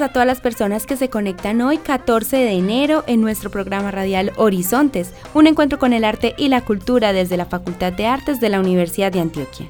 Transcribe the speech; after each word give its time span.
A 0.00 0.08
todas 0.08 0.26
las 0.26 0.40
personas 0.40 0.86
que 0.86 0.96
se 0.96 1.10
conectan 1.10 1.60
hoy 1.60 1.76
14 1.76 2.38
de 2.38 2.52
enero 2.52 3.04
en 3.06 3.20
nuestro 3.20 3.50
programa 3.50 3.90
radial 3.90 4.32
Horizontes, 4.36 5.12
un 5.34 5.46
encuentro 5.46 5.78
con 5.78 5.92
el 5.92 6.04
arte 6.04 6.34
y 6.38 6.48
la 6.48 6.62
cultura 6.62 7.12
desde 7.12 7.36
la 7.36 7.44
Facultad 7.44 7.92
de 7.92 8.06
Artes 8.06 8.40
de 8.40 8.48
la 8.48 8.58
Universidad 8.58 9.12
de 9.12 9.20
Antioquia. 9.20 9.66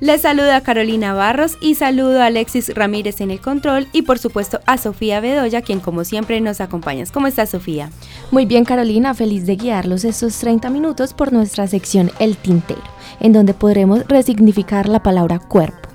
Les 0.00 0.22
saludo 0.22 0.54
a 0.54 0.62
Carolina 0.62 1.12
Barros 1.12 1.58
y 1.60 1.74
saludo 1.74 2.22
a 2.22 2.26
Alexis 2.26 2.74
Ramírez 2.74 3.20
en 3.20 3.30
el 3.30 3.38
control 3.38 3.86
y 3.92 4.00
por 4.00 4.18
supuesto 4.18 4.60
a 4.64 4.78
Sofía 4.78 5.20
Bedoya, 5.20 5.60
quien 5.60 5.80
como 5.80 6.04
siempre 6.04 6.40
nos 6.40 6.62
acompaña. 6.62 7.04
¿Cómo 7.12 7.26
estás 7.26 7.50
Sofía? 7.50 7.90
Muy 8.30 8.46
bien 8.46 8.64
Carolina, 8.64 9.12
feliz 9.12 9.44
de 9.44 9.56
guiarlos 9.56 10.04
estos 10.04 10.38
30 10.38 10.70
minutos 10.70 11.12
por 11.12 11.34
nuestra 11.34 11.66
sección 11.66 12.10
El 12.18 12.38
Tintero, 12.38 12.80
en 13.20 13.34
donde 13.34 13.52
podremos 13.52 14.08
resignificar 14.08 14.88
la 14.88 15.02
palabra 15.02 15.38
cuerpo. 15.38 15.87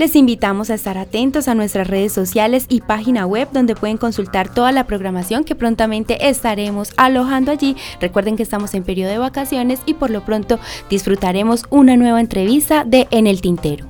Les 0.00 0.16
invitamos 0.16 0.70
a 0.70 0.74
estar 0.76 0.96
atentos 0.96 1.46
a 1.46 1.54
nuestras 1.54 1.86
redes 1.86 2.10
sociales 2.10 2.64
y 2.70 2.80
página 2.80 3.26
web 3.26 3.48
donde 3.52 3.74
pueden 3.74 3.98
consultar 3.98 4.48
toda 4.48 4.72
la 4.72 4.84
programación 4.84 5.44
que 5.44 5.54
prontamente 5.54 6.30
estaremos 6.30 6.94
alojando 6.96 7.52
allí. 7.52 7.76
Recuerden 8.00 8.36
que 8.36 8.42
estamos 8.42 8.72
en 8.72 8.82
periodo 8.82 9.10
de 9.10 9.18
vacaciones 9.18 9.80
y 9.84 9.92
por 9.92 10.08
lo 10.08 10.24
pronto 10.24 10.58
disfrutaremos 10.88 11.64
una 11.68 11.98
nueva 11.98 12.18
entrevista 12.18 12.84
de 12.84 13.08
En 13.10 13.26
el 13.26 13.42
Tintero. 13.42 13.84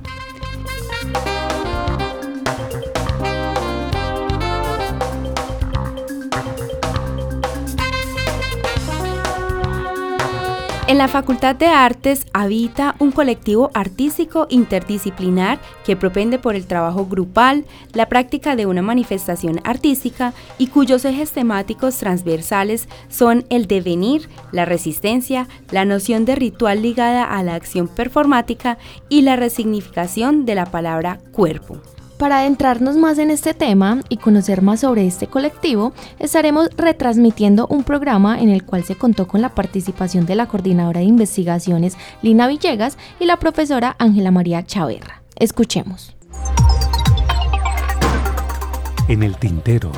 En 10.91 10.97
la 10.97 11.07
Facultad 11.07 11.55
de 11.55 11.67
Artes 11.67 12.25
habita 12.33 12.95
un 12.99 13.13
colectivo 13.13 13.71
artístico 13.73 14.47
interdisciplinar 14.49 15.57
que 15.85 15.95
propende 15.95 16.37
por 16.37 16.53
el 16.53 16.67
trabajo 16.67 17.05
grupal, 17.05 17.63
la 17.93 18.09
práctica 18.09 18.57
de 18.57 18.65
una 18.65 18.81
manifestación 18.81 19.61
artística 19.63 20.33
y 20.57 20.67
cuyos 20.67 21.05
ejes 21.05 21.31
temáticos 21.31 21.95
transversales 21.95 22.89
son 23.07 23.45
el 23.49 23.67
devenir, 23.67 24.27
la 24.51 24.65
resistencia, 24.65 25.47
la 25.71 25.85
noción 25.85 26.25
de 26.25 26.35
ritual 26.35 26.81
ligada 26.81 27.23
a 27.23 27.41
la 27.41 27.55
acción 27.55 27.87
performática 27.87 28.77
y 29.07 29.21
la 29.21 29.37
resignificación 29.37 30.43
de 30.43 30.55
la 30.55 30.65
palabra 30.65 31.19
cuerpo. 31.31 31.77
Para 32.21 32.41
adentrarnos 32.41 32.97
más 32.97 33.17
en 33.17 33.31
este 33.31 33.55
tema 33.55 34.01
y 34.07 34.17
conocer 34.17 34.61
más 34.61 34.81
sobre 34.81 35.07
este 35.07 35.25
colectivo, 35.25 35.91
estaremos 36.19 36.69
retransmitiendo 36.77 37.65
un 37.65 37.83
programa 37.83 38.39
en 38.39 38.49
el 38.49 38.63
cual 38.63 38.83
se 38.83 38.93
contó 38.93 39.27
con 39.27 39.41
la 39.41 39.55
participación 39.55 40.27
de 40.27 40.35
la 40.35 40.45
coordinadora 40.45 40.99
de 40.99 41.07
investigaciones 41.07 41.97
Lina 42.21 42.47
Villegas 42.47 42.99
y 43.19 43.25
la 43.25 43.37
profesora 43.37 43.95
Ángela 43.97 44.29
María 44.29 44.63
Chaverra. 44.63 45.23
Escuchemos. 45.35 46.15
En 49.07 49.23
el 49.23 49.35
tintero. 49.37 49.91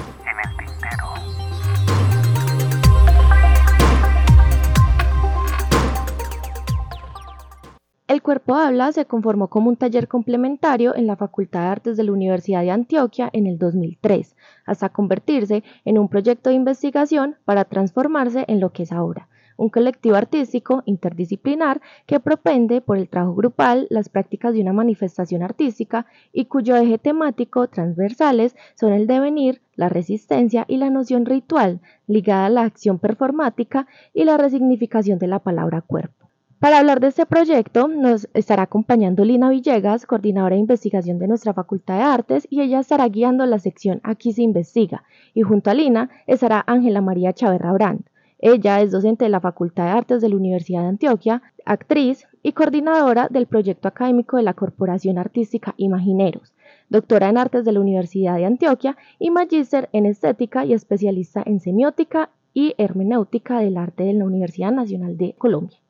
El 8.13 8.22
Cuerpo 8.22 8.53
Habla 8.53 8.91
se 8.91 9.06
conformó 9.06 9.47
como 9.47 9.69
un 9.69 9.75
taller 9.75 10.07
complementario 10.07 10.96
en 10.96 11.07
la 11.07 11.16
Facultad 11.16 11.62
de 11.62 11.68
Artes 11.69 11.97
de 11.97 12.03
la 12.03 12.12
Universidad 12.12 12.62
de 12.62 12.69
Antioquia 12.69 13.28
en 13.34 13.47
el 13.47 13.57
2003, 13.57 14.35
hasta 14.68 14.90
convertirse 14.90 15.63
en 15.84 15.97
un 15.97 16.09
proyecto 16.09 16.51
de 16.51 16.56
investigación 16.56 17.38
para 17.44 17.66
transformarse 17.66 18.46
en 18.47 18.59
lo 18.59 18.72
que 18.72 18.84
es 18.84 18.91
ahora, 18.91 19.29
un 19.57 19.69
colectivo 19.69 20.16
artístico 20.16 20.84
interdisciplinar 20.85 21.81
que 22.06 22.19
propende 22.19 22.81
por 22.81 23.00
el 23.00 23.09
trabajo 23.09 23.34
grupal 23.34 23.88
las 23.90 24.09
prácticas 24.09 24.53
de 24.53 24.62
una 24.62 24.74
manifestación 24.74 25.41
artística 25.41 26.06
y 26.31 26.45
cuyo 26.45 26.75
eje 26.75 27.00
temático 27.00 27.68
transversales 27.68 28.56
son 28.75 28.94
el 28.94 29.07
devenir, 29.07 29.63
la 29.75 29.90
resistencia 29.90 30.66
y 30.68 30.78
la 30.78 30.91
noción 30.91 31.25
ritual 31.25 31.81
ligada 32.06 32.45
a 32.45 32.51
la 32.51 32.62
acción 32.62 33.00
performática 33.00 33.88
y 34.13 34.24
la 34.25 34.38
resignificación 34.38 35.18
de 35.18 35.25
la 35.25 35.40
palabra 35.40 35.81
cuerpo. 35.81 36.23
Para 36.63 36.79
hablar 36.79 37.01
de 37.01 37.07
este 37.07 37.25
proyecto 37.25 37.90
nos 37.90 38.29
estará 38.34 38.63
acompañando 38.63 39.25
Lina 39.25 39.50
Villegas, 39.50 40.06
coordinadora 40.06 40.56
de 40.56 40.62
investigación 40.62 41.19
de 41.19 41.28
nuestra 41.28 41.53
Facultad 41.53 41.97
de 41.97 42.03
Artes, 42.03 42.47
y 42.50 42.62
ella 42.62 42.79
estará 42.79 43.06
guiando 43.09 43.46
la 43.46 43.59
sección 43.59 44.00
Aquí 44.01 44.31
se 44.31 44.44
investiga. 44.44 45.03
Y 45.34 45.41
junto 45.41 45.69
a 45.69 45.74
Lina 45.74 46.09
estará 46.25 46.63
Ángela 46.66 47.01
María 47.01 47.34
Chaverra 47.34 47.74
Brand. 47.74 48.06
Ella 48.40 48.79
es 48.79 48.91
docente 48.91 49.25
de 49.25 49.29
la 49.29 49.41
Facultad 49.41 49.88
de 49.88 49.90
Artes 49.90 50.22
de 50.22 50.29
la 50.29 50.38
Universidad 50.38 50.84
de 50.84 50.88
Antioquia, 50.88 51.41
actriz 51.66 52.29
y 52.44 52.53
coordinadora 52.53 53.28
del 53.30 53.47
proyecto 53.47 53.90
académico 53.90 54.38
de 54.38 54.44
la 54.44 54.53
Corporación 54.53 55.18
Artística 55.18 55.74
Imagineros, 55.75 56.53
doctora 56.88 57.28
en 57.28 57.40
Artes 57.40 57.66
de 57.66 57.74
la 57.74 57.81
Universidad 57.81 58.38
de 58.38 58.45
Antioquia 58.45 58.95
y 59.19 59.31
magíster 59.31 59.90
en 59.91 60.06
Estética 60.06 60.63
y 60.63 60.72
especialista 60.72 61.44
en 61.45 61.59
Semiótica 61.59 62.30
y 62.53 62.74
Hermenéutica 62.78 63.59
del 63.59 63.75
Arte 63.75 64.06
de 64.06 64.13
la 64.13 64.24
Universidad 64.24 64.72
Nacional 64.72 65.18
de 65.18 65.34
Colombia. 65.38 65.83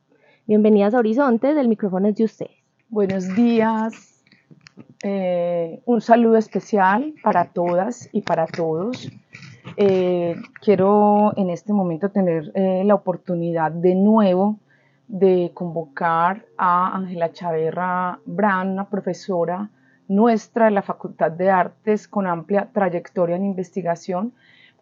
Bienvenidas 0.46 0.94
a 0.94 1.00
Horizontes, 1.00 1.56
el 1.56 1.70
micrófono 1.70 2.10
es 2.10 2.18
de 2.18 2.26
ustedes. 2.26 2.52
Buenos 2.90 3.34
días, 3.34 4.22
eh, 5.02 5.82
un 5.86 6.02
saludo 6.02 6.36
especial 6.36 7.14
para 7.24 7.46
todas 7.46 8.10
y 8.12 8.24
para 8.24 8.46
todos. 8.48 9.10
Eh, 9.78 10.36
quiero 10.62 11.32
en 11.38 11.50
este 11.50 11.72
momento 11.72 12.10
tener 12.10 12.52
eh, 12.56 12.84
la 12.84 12.94
oportunidad 12.94 13.72
de 13.72 13.96
nuevo 13.96 14.60
de 15.08 15.52
convocar 15.54 16.44
a 16.58 16.94
Ángela 16.94 17.32
Chaverra 17.32 18.20
Brand, 18.26 18.74
una 18.74 18.90
profesora 18.90 19.70
nuestra 20.10 20.66
de 20.66 20.72
la 20.72 20.82
Facultad 20.82 21.32
de 21.32 21.52
Artes 21.52 22.06
con 22.10 22.28
amplia 22.28 22.68
trayectoria 22.74 23.38
en 23.38 23.46
investigación, 23.46 24.34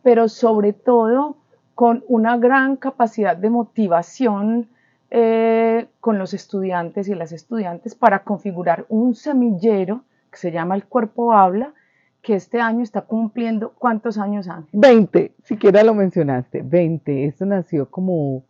pero 0.02 0.28
sobre 0.28 0.74
todo 0.74 1.36
con 1.76 2.04
una 2.08 2.38
gran 2.38 2.78
capacidad 2.78 3.38
de 3.38 3.52
motivación 3.52 4.68
eh, 5.14 5.88
con 6.00 6.18
los 6.18 6.34
estudiantes 6.34 7.10
y 7.10 7.16
las 7.16 7.34
estudiantes 7.34 7.96
para 7.96 8.24
configurar 8.24 8.86
un 8.88 9.14
semillero 9.14 10.06
que 10.32 10.38
se 10.38 10.54
llama 10.54 10.74
El 10.76 10.86
Cuerpo 10.86 11.34
Habla, 11.34 11.74
que 12.22 12.36
este 12.36 12.62
año 12.62 12.82
está 12.82 13.02
cumpliendo, 13.02 13.74
¿cuántos 13.78 14.18
años, 14.18 14.48
Ángel? 14.48 14.70
20, 14.72 15.34
siquiera 15.44 15.84
lo 15.84 15.94
mencionaste, 15.94 16.62
20. 16.62 17.26
Esto 17.26 17.46
nació 17.46 17.90
como, 17.90 18.46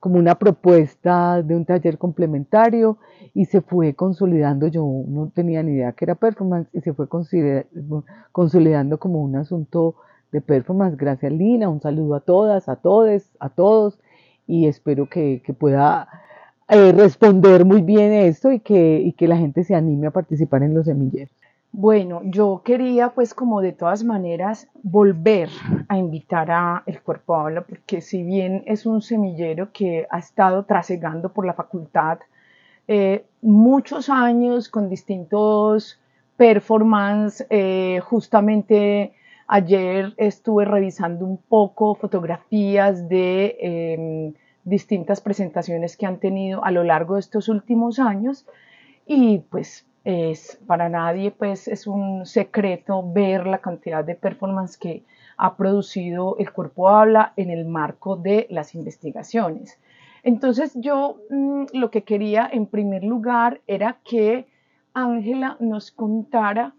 como 0.00 0.18
una 0.18 0.34
propuesta 0.34 1.40
de 1.40 1.54
un 1.54 1.64
taller 1.64 1.98
complementario 1.98 2.98
y 3.32 3.44
se 3.44 3.60
fue 3.60 3.94
consolidando, 3.94 4.66
yo 4.66 4.84
no 5.06 5.30
tenía 5.32 5.62
ni 5.62 5.74
idea 5.74 5.92
que 5.92 6.04
era 6.04 6.16
performance, 6.16 6.68
y 6.72 6.80
se 6.80 6.94
fue 6.94 7.06
consolidando 8.32 8.98
como 8.98 9.22
un 9.22 9.36
asunto 9.36 9.94
de 10.32 10.40
performance. 10.40 10.96
Gracias, 10.96 11.30
Lina, 11.30 11.68
un 11.68 11.80
saludo 11.80 12.16
a 12.16 12.20
todas, 12.20 12.68
a 12.68 12.74
todos, 12.74 13.30
a 13.38 13.50
todos 13.50 14.00
y 14.46 14.66
espero 14.66 15.08
que, 15.08 15.42
pueda 15.58 16.08
eh, 16.68 16.92
responder 16.92 17.64
muy 17.64 17.82
bien 17.82 18.12
esto 18.12 18.52
y 18.52 18.60
que, 18.60 19.00
y 19.00 19.12
que 19.12 19.28
la 19.28 19.36
gente 19.36 19.64
se 19.64 19.74
anime 19.74 20.08
a 20.08 20.10
participar 20.10 20.62
en 20.62 20.74
los 20.74 20.86
semilleros. 20.86 21.34
Bueno, 21.74 22.20
yo 22.24 22.60
quería 22.62 23.08
pues 23.10 23.32
como 23.32 23.62
de 23.62 23.72
todas 23.72 24.04
maneras 24.04 24.68
volver 24.82 25.48
a 25.88 25.96
invitar 25.96 26.50
a 26.50 26.82
El 26.84 27.00
Cuerpo 27.00 27.34
Habla 27.34 27.62
porque 27.62 28.02
si 28.02 28.22
bien 28.22 28.62
es 28.66 28.84
un 28.84 29.00
semillero 29.00 29.72
que 29.72 30.06
ha 30.10 30.18
estado 30.18 30.64
trasegando 30.64 31.32
por 31.32 31.46
la 31.46 31.54
facultad 31.54 32.18
eh, 32.88 33.24
muchos 33.40 34.10
años 34.10 34.68
con 34.68 34.90
distintos 34.90 35.98
performances, 36.36 37.46
eh, 37.48 38.00
justamente 38.04 39.14
ayer 39.52 40.14
estuve 40.16 40.64
revisando 40.64 41.26
un 41.26 41.36
poco 41.36 41.94
fotografías 41.94 43.06
de 43.10 43.58
em, 43.60 44.32
distintas 44.64 45.20
presentaciones 45.20 45.98
que 45.98 46.06
han 46.06 46.18
tenido 46.18 46.64
a 46.64 46.70
lo 46.70 46.84
largo 46.84 47.14
de 47.16 47.20
estos 47.20 47.50
últimos 47.50 47.98
años 47.98 48.46
y 49.06 49.40
pues 49.50 49.86
es 50.04 50.58
para 50.66 50.88
nadie 50.88 51.32
pues 51.32 51.68
es 51.68 51.86
un 51.86 52.24
secreto 52.24 53.04
ver 53.12 53.46
la 53.46 53.58
cantidad 53.58 54.02
de 54.02 54.14
performance 54.14 54.78
que 54.78 55.04
ha 55.36 55.54
producido 55.54 56.38
el 56.38 56.50
cuerpo 56.50 56.88
habla 56.88 57.34
en 57.36 57.50
el 57.50 57.66
marco 57.66 58.16
de 58.16 58.46
las 58.48 58.74
investigaciones. 58.74 59.78
Entonces 60.22 60.72
yo 60.76 61.18
mm, 61.28 61.64
lo 61.74 61.90
que 61.90 62.04
quería 62.04 62.48
en 62.50 62.64
primer 62.64 63.04
lugar 63.04 63.60
era 63.66 63.98
que 64.02 64.46
Ángela 64.94 65.58
nos 65.60 65.90
contara 65.90 66.72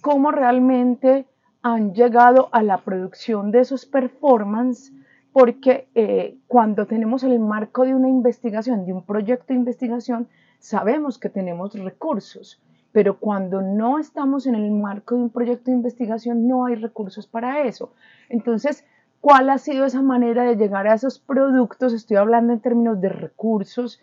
cómo 0.00 0.32
realmente 0.32 1.24
han 1.62 1.94
llegado 1.94 2.48
a 2.52 2.62
la 2.62 2.78
producción 2.78 3.50
de 3.50 3.60
esos 3.60 3.86
performances, 3.86 4.92
porque 5.32 5.88
eh, 5.94 6.36
cuando 6.46 6.86
tenemos 6.86 7.22
el 7.22 7.38
marco 7.38 7.84
de 7.84 7.94
una 7.94 8.08
investigación, 8.08 8.86
de 8.86 8.92
un 8.92 9.04
proyecto 9.04 9.46
de 9.48 9.58
investigación, 9.58 10.28
sabemos 10.58 11.18
que 11.18 11.28
tenemos 11.28 11.74
recursos, 11.74 12.60
pero 12.92 13.18
cuando 13.18 13.60
no 13.60 13.98
estamos 13.98 14.46
en 14.46 14.54
el 14.54 14.70
marco 14.70 15.14
de 15.14 15.22
un 15.22 15.30
proyecto 15.30 15.70
de 15.70 15.76
investigación 15.76 16.48
no 16.48 16.66
hay 16.66 16.74
recursos 16.76 17.26
para 17.26 17.64
eso. 17.64 17.92
Entonces, 18.28 18.84
¿cuál 19.20 19.50
ha 19.50 19.58
sido 19.58 19.84
esa 19.84 20.02
manera 20.02 20.44
de 20.44 20.56
llegar 20.56 20.88
a 20.88 20.94
esos 20.94 21.18
productos? 21.18 21.92
Estoy 21.92 22.16
hablando 22.16 22.52
en 22.52 22.60
términos 22.60 23.00
de 23.00 23.10
recursos, 23.10 24.00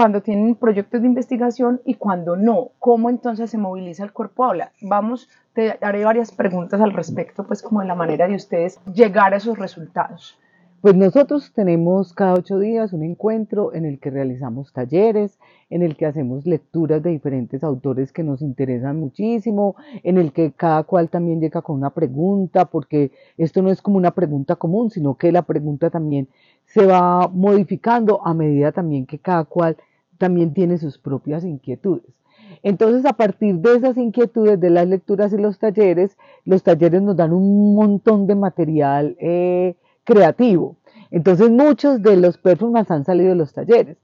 cuando 0.00 0.22
tienen 0.22 0.54
proyectos 0.54 1.02
de 1.02 1.08
investigación 1.08 1.82
y 1.84 1.96
cuando 1.96 2.34
no. 2.34 2.70
¿Cómo 2.78 3.10
entonces 3.10 3.50
se 3.50 3.58
moviliza 3.58 4.02
el 4.02 4.14
cuerpo 4.14 4.46
habla? 4.46 4.72
Vamos, 4.80 5.28
te 5.52 5.76
haré 5.82 6.06
varias 6.06 6.32
preguntas 6.32 6.80
al 6.80 6.94
respecto, 6.94 7.46
pues 7.46 7.60
como 7.60 7.80
de 7.82 7.86
la 7.86 7.94
manera 7.94 8.26
de 8.26 8.34
ustedes 8.34 8.80
llegar 8.94 9.34
a 9.34 9.36
esos 9.36 9.58
resultados. 9.58 10.38
Pues 10.80 10.96
nosotros 10.96 11.52
tenemos 11.54 12.14
cada 12.14 12.32
ocho 12.32 12.58
días 12.58 12.94
un 12.94 13.02
encuentro 13.02 13.74
en 13.74 13.84
el 13.84 14.00
que 14.00 14.08
realizamos 14.08 14.72
talleres, 14.72 15.38
en 15.68 15.82
el 15.82 15.94
que 15.94 16.06
hacemos 16.06 16.46
lecturas 16.46 17.02
de 17.02 17.10
diferentes 17.10 17.62
autores 17.62 18.10
que 18.10 18.22
nos 18.22 18.40
interesan 18.40 18.98
muchísimo, 18.98 19.76
en 20.02 20.16
el 20.16 20.32
que 20.32 20.52
cada 20.52 20.84
cual 20.84 21.10
también 21.10 21.42
llega 21.42 21.60
con 21.60 21.76
una 21.76 21.90
pregunta, 21.90 22.64
porque 22.64 23.12
esto 23.36 23.60
no 23.60 23.70
es 23.70 23.82
como 23.82 23.98
una 23.98 24.12
pregunta 24.12 24.56
común, 24.56 24.88
sino 24.88 25.16
que 25.16 25.30
la 25.30 25.42
pregunta 25.42 25.90
también 25.90 26.28
se 26.64 26.86
va 26.86 27.28
modificando 27.28 28.26
a 28.26 28.32
medida 28.32 28.72
también 28.72 29.04
que 29.04 29.18
cada 29.18 29.44
cual 29.44 29.76
también 30.20 30.54
tiene 30.54 30.78
sus 30.78 30.98
propias 30.98 31.44
inquietudes. 31.44 32.14
Entonces, 32.62 33.04
a 33.06 33.14
partir 33.14 33.56
de 33.56 33.76
esas 33.76 33.96
inquietudes 33.96 34.60
de 34.60 34.70
las 34.70 34.86
lecturas 34.86 35.32
y 35.32 35.38
los 35.38 35.58
talleres, 35.58 36.16
los 36.44 36.62
talleres 36.62 37.02
nos 37.02 37.16
dan 37.16 37.32
un 37.32 37.74
montón 37.74 38.28
de 38.28 38.36
material. 38.36 39.16
Eh, 39.18 39.74
creativo. 40.04 40.76
Entonces 41.10 41.50
muchos 41.50 42.02
de 42.02 42.16
los 42.16 42.36
perfumes 42.38 42.90
han 42.90 43.04
salido 43.04 43.30
de 43.30 43.36
los 43.36 43.52
talleres. 43.52 43.96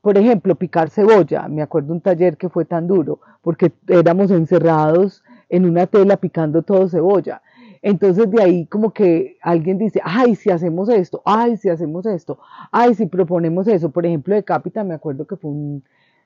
Por 0.00 0.18
ejemplo, 0.18 0.54
picar 0.54 0.90
cebolla. 0.90 1.48
Me 1.48 1.62
acuerdo 1.62 1.92
un 1.92 2.00
taller 2.00 2.36
que 2.36 2.50
fue 2.50 2.64
tan 2.64 2.86
duro 2.86 3.20
porque 3.42 3.72
éramos 3.88 4.30
encerrados 4.30 5.22
en 5.48 5.64
una 5.64 5.86
tela 5.86 6.18
picando 6.18 6.62
todo 6.62 6.88
cebolla. 6.88 7.40
Entonces 7.86 8.30
de 8.30 8.42
ahí 8.42 8.66
como 8.66 8.94
que 8.94 9.36
alguien 9.42 9.76
dice, 9.76 10.00
ay, 10.02 10.36
si 10.36 10.48
hacemos 10.48 10.88
esto, 10.88 11.20
ay, 11.26 11.58
si 11.58 11.68
hacemos 11.68 12.06
esto, 12.06 12.38
ay, 12.72 12.94
si 12.94 13.04
proponemos 13.04 13.68
eso. 13.68 13.90
Por 13.90 14.06
ejemplo, 14.06 14.34
de 14.34 14.42
Cápita 14.42 14.82
me 14.84 14.94
acuerdo 14.94 15.26
que 15.26 15.36
fue 15.36 15.50
un, 15.50 15.84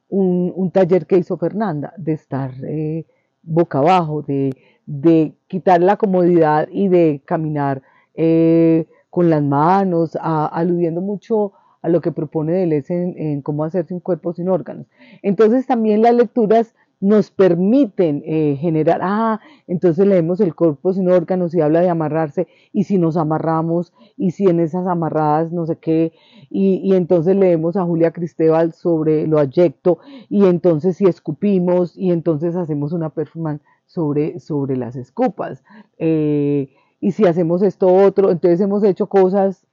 un, 0.09 0.71
taller 0.71 1.05
que 1.05 1.19
hizo 1.19 1.37
Fernanda 1.37 1.93
de 1.97 2.13
estar 2.13 2.53
eh, 2.63 3.07
boca 3.43 3.79
abajo, 3.79 4.23
de, 4.23 4.57
de, 4.87 5.35
quitar 5.49 5.83
la 5.83 5.97
comodidad 5.97 6.69
y 6.71 6.87
de 6.87 7.23
caminar 7.25 7.83
eh, 8.15 8.87
con 9.11 9.29
las 9.29 9.43
manos, 9.43 10.17
aludiendo 10.23 11.01
mucho 11.01 11.55
a 11.83 11.89
lo 11.89 12.01
que 12.01 12.13
propone 12.13 12.53
Deleuze 12.53 12.95
en, 12.95 13.43
cómo 13.43 13.65
hacerse 13.65 13.95
un 13.95 14.01
cuerpo 14.01 14.33
sin 14.33 14.49
órganos. 14.49 14.87
Entonces 15.23 15.67
también 15.67 16.03
las 16.03 16.15
lecturas 16.15 16.77
nos 17.01 17.31
permiten 17.31 18.23
eh, 18.27 18.57
generar, 18.61 19.01
ah, 19.03 19.41
entonces 19.67 20.07
leemos 20.07 20.41
el 20.41 20.55
cuerpo 20.55 20.93
sin 20.93 21.09
órganos 21.09 21.55
y 21.55 21.61
habla 21.61 21.81
de 21.81 21.91
amarrarse, 21.91 22.49
y 22.73 22.85
si 22.85 22.99
nos 22.99 23.17
amarramos, 23.17 23.93
y 24.17 24.33
si 24.33 24.47
en 24.47 24.61
esas 24.61 24.87
amarradas 24.87 25.53
no 25.53 25.67
sé 25.67 25.77
qué, 25.77 26.13
y, 26.51 26.95
entonces 26.95 27.37
leemos 27.37 27.77
a 27.77 27.85
Julia 27.85 28.11
Cristóbal 28.11 28.73
sobre 28.73 29.27
lo 29.27 29.39
ayecto, 29.39 29.99
y 30.29 30.45
entonces 30.47 30.97
si 30.97 31.05
escupimos, 31.05 31.97
y 31.97 32.11
entonces 32.11 32.57
hacemos 32.57 32.93
una 32.93 33.11
performance 33.11 33.63
sobre, 33.87 34.41
sobre 34.41 34.77
las 34.77 34.97
escupas. 34.97 35.63
Eh, 35.99 36.71
y 37.01 37.13
si 37.13 37.27
hacemos 37.27 37.63
esto 37.63 37.87
otro, 37.87 38.31
entonces 38.31 38.61
hemos 38.61 38.83
hecho 38.83 39.07
cosas 39.07 39.65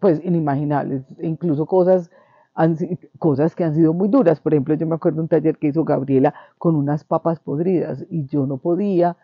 pues 0.00 0.22
inimaginables, 0.24 1.02
incluso 1.20 1.66
cosas, 1.66 2.10
cosas 3.18 3.54
que 3.54 3.64
han 3.64 3.74
sido 3.74 3.92
muy 3.92 4.08
duras. 4.08 4.40
Por 4.40 4.52
ejemplo, 4.52 4.74
yo 4.74 4.86
me 4.86 4.94
acuerdo 4.94 5.22
un 5.22 5.28
taller 5.28 5.58
que 5.58 5.68
hizo 5.68 5.84
Gabriela 5.84 6.34
con 6.58 6.76
unas 6.76 7.04
papas 7.04 7.40
podridas 7.40 8.04
y 8.10 8.26
yo 8.26 8.46
no 8.46 8.58
podía, 8.58 9.16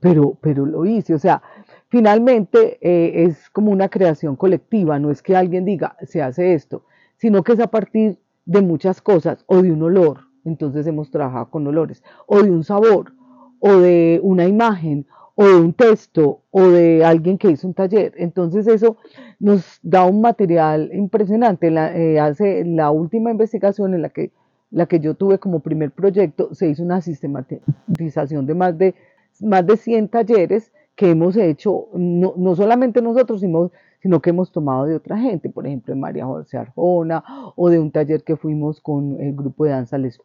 pero, 0.00 0.36
pero 0.40 0.66
lo 0.66 0.84
hice. 0.84 1.14
O 1.14 1.18
sea, 1.18 1.42
finalmente 1.88 2.78
eh, 2.80 3.24
es 3.24 3.50
como 3.50 3.70
una 3.70 3.88
creación 3.88 4.36
colectiva, 4.36 4.98
no 4.98 5.10
es 5.10 5.22
que 5.22 5.36
alguien 5.36 5.64
diga, 5.64 5.96
se 6.02 6.22
hace 6.22 6.54
esto, 6.54 6.84
sino 7.16 7.42
que 7.42 7.52
es 7.52 7.60
a 7.60 7.68
partir 7.68 8.18
de 8.44 8.62
muchas 8.62 9.00
cosas 9.00 9.44
o 9.46 9.62
de 9.62 9.72
un 9.72 9.82
olor, 9.82 10.20
entonces 10.44 10.86
hemos 10.86 11.10
trabajado 11.10 11.50
con 11.50 11.66
olores, 11.66 12.02
o 12.26 12.42
de 12.42 12.50
un 12.50 12.62
sabor, 12.62 13.12
o 13.58 13.72
de 13.78 14.20
una 14.22 14.46
imagen, 14.46 15.06
o 15.36 15.46
de 15.46 15.54
un 15.54 15.72
texto 15.74 16.40
o 16.50 16.62
de 16.68 17.04
alguien 17.04 17.38
que 17.38 17.50
hizo 17.50 17.68
un 17.68 17.74
taller. 17.74 18.14
Entonces 18.16 18.66
eso 18.66 18.96
nos 19.38 19.78
da 19.82 20.04
un 20.04 20.20
material 20.20 20.90
impresionante. 20.92 21.70
La, 21.70 21.96
eh, 21.96 22.18
hace 22.18 22.64
la 22.64 22.90
última 22.90 23.30
investigación 23.30 23.94
en 23.94 24.02
la 24.02 24.08
que, 24.08 24.32
la 24.70 24.86
que 24.86 24.98
yo 24.98 25.14
tuve 25.14 25.38
como 25.38 25.60
primer 25.60 25.92
proyecto, 25.92 26.54
se 26.54 26.68
hizo 26.68 26.82
una 26.82 27.02
sistematización 27.02 28.46
de 28.46 28.54
más 28.54 28.76
de, 28.78 28.94
más 29.40 29.66
de 29.66 29.76
100 29.76 30.08
talleres 30.08 30.72
que 30.96 31.10
hemos 31.10 31.36
hecho, 31.36 31.88
no, 31.94 32.34
no 32.36 32.56
solamente 32.56 33.02
nosotros, 33.02 33.40
sino 33.40 33.70
sino 34.06 34.20
que 34.20 34.30
hemos 34.30 34.52
tomado 34.52 34.84
de 34.84 34.94
otra 34.94 35.18
gente, 35.18 35.50
por 35.50 35.66
ejemplo, 35.66 35.92
de 35.92 36.00
María 36.00 36.26
José 36.26 36.58
Arjona, 36.58 37.24
o 37.56 37.68
de 37.68 37.80
un 37.80 37.90
taller 37.90 38.22
que 38.22 38.36
fuimos 38.36 38.80
con 38.80 39.20
el 39.20 39.34
grupo 39.34 39.64
de 39.64 39.72
danza 39.72 39.98
Les 39.98 40.20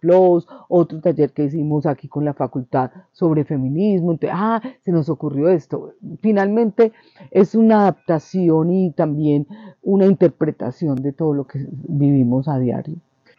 otro 0.67 1.01
taller 1.01 1.31
que 1.31 1.45
hicimos 1.45 1.87
aquí 1.87 2.07
con 2.07 2.23
la 2.23 2.35
facultad 2.35 2.91
sobre 3.11 3.43
feminismo, 3.43 4.11
entonces, 4.11 4.37
ah, 4.39 4.61
se 4.83 4.91
nos 4.91 5.09
ocurrió 5.09 5.49
esto. 5.49 5.93
Finalmente 6.21 6.91
es 7.31 7.55
una 7.55 7.81
adaptación 7.81 8.71
y 8.71 8.91
también 8.91 9.47
una 9.81 10.05
interpretación 10.05 10.97
de 10.97 11.13
todo 11.13 11.33
lo 11.33 11.45
que 11.45 11.65
vivimos 11.71 12.47
a 12.47 12.59
diario. 12.59 12.97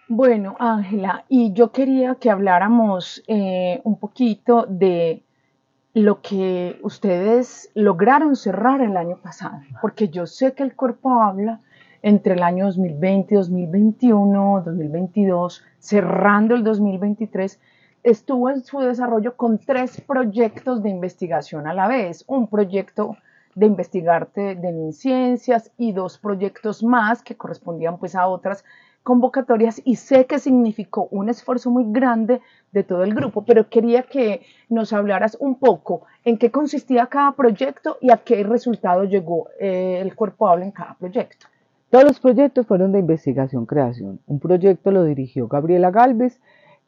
Bueno, 0.09 0.57
Ángela, 0.59 1.25
y 1.29 1.53
yo 1.53 1.71
quería 1.71 2.17
que 2.17 2.31
habláramos 2.31 3.23
eh, 3.29 3.81
un 3.85 3.97
poquito 3.97 4.67
de 4.69 5.23
lo 5.95 6.23
que 6.23 6.79
ustedes 6.83 7.71
lograron 7.75 8.35
cerrar 8.35 8.81
el 8.81 8.97
año 8.97 9.19
pasado, 9.19 9.59
porque 9.81 10.09
yo 10.09 10.27
sé 10.27 10.55
que 10.55 10.63
el 10.63 10.75
cuerpo 10.75 11.21
habla 11.21 11.61
entre 12.01 12.35
el 12.35 12.43
año 12.43 12.67
2020, 12.67 13.35
2021, 13.35 14.63
2022, 14.65 15.63
cerrando 15.79 16.55
el 16.55 16.65
2023, 16.65 17.61
estuvo 18.03 18.49
en 18.49 18.65
su 18.65 18.81
desarrollo 18.81 19.37
con 19.37 19.59
tres 19.59 20.01
proyectos 20.01 20.83
de 20.83 20.89
investigación 20.89 21.67
a 21.67 21.75
la 21.75 21.87
vez, 21.89 22.25
un 22.27 22.49
proyecto 22.49 23.17
de 23.55 23.67
investigarte 23.67 24.55
de 24.55 24.93
ciencias 24.93 25.71
y 25.77 25.93
dos 25.93 26.17
proyectos 26.17 26.83
más 26.83 27.23
que 27.23 27.37
correspondían 27.37 27.99
pues 27.99 28.15
a 28.15 28.27
otras 28.27 28.65
convocatorias 29.03 29.81
y 29.85 29.97
sé 29.97 30.27
que 30.27 30.39
significó 30.39 31.09
un 31.11 31.29
esfuerzo 31.29 31.71
muy 31.71 31.85
grande 31.89 32.41
de 32.73 32.85
todo 32.85 33.03
el 33.03 33.15
grupo, 33.15 33.45
pero 33.45 33.69
quería 33.69 34.03
que 34.05 34.43
nos 34.69 34.93
hablaras 34.93 35.37
un 35.41 35.57
poco 35.57 36.03
en 36.25 36.39
qué 36.39 36.51
consistía 36.51 37.07
cada 37.07 37.33
proyecto 37.33 37.99
y 38.01 38.11
a 38.11 38.19
qué 38.19 38.43
resultado 38.45 39.05
llegó 39.05 39.49
eh, 39.59 39.99
el 40.01 40.15
cuerpo 40.15 40.49
habla 40.49 40.65
en 40.65 40.71
cada 40.71 40.95
proyecto. 40.95 41.47
Todos 41.91 42.05
los 42.05 42.21
proyectos 42.21 42.67
fueron 42.67 42.93
de 42.93 43.01
investigación-creación. 43.01 44.21
Un 44.27 44.41
proyecto 44.41 44.91
lo 44.91 45.05
dirigió 45.05 45.47
Gabriela 45.47 45.91
Galvez, 45.91 46.41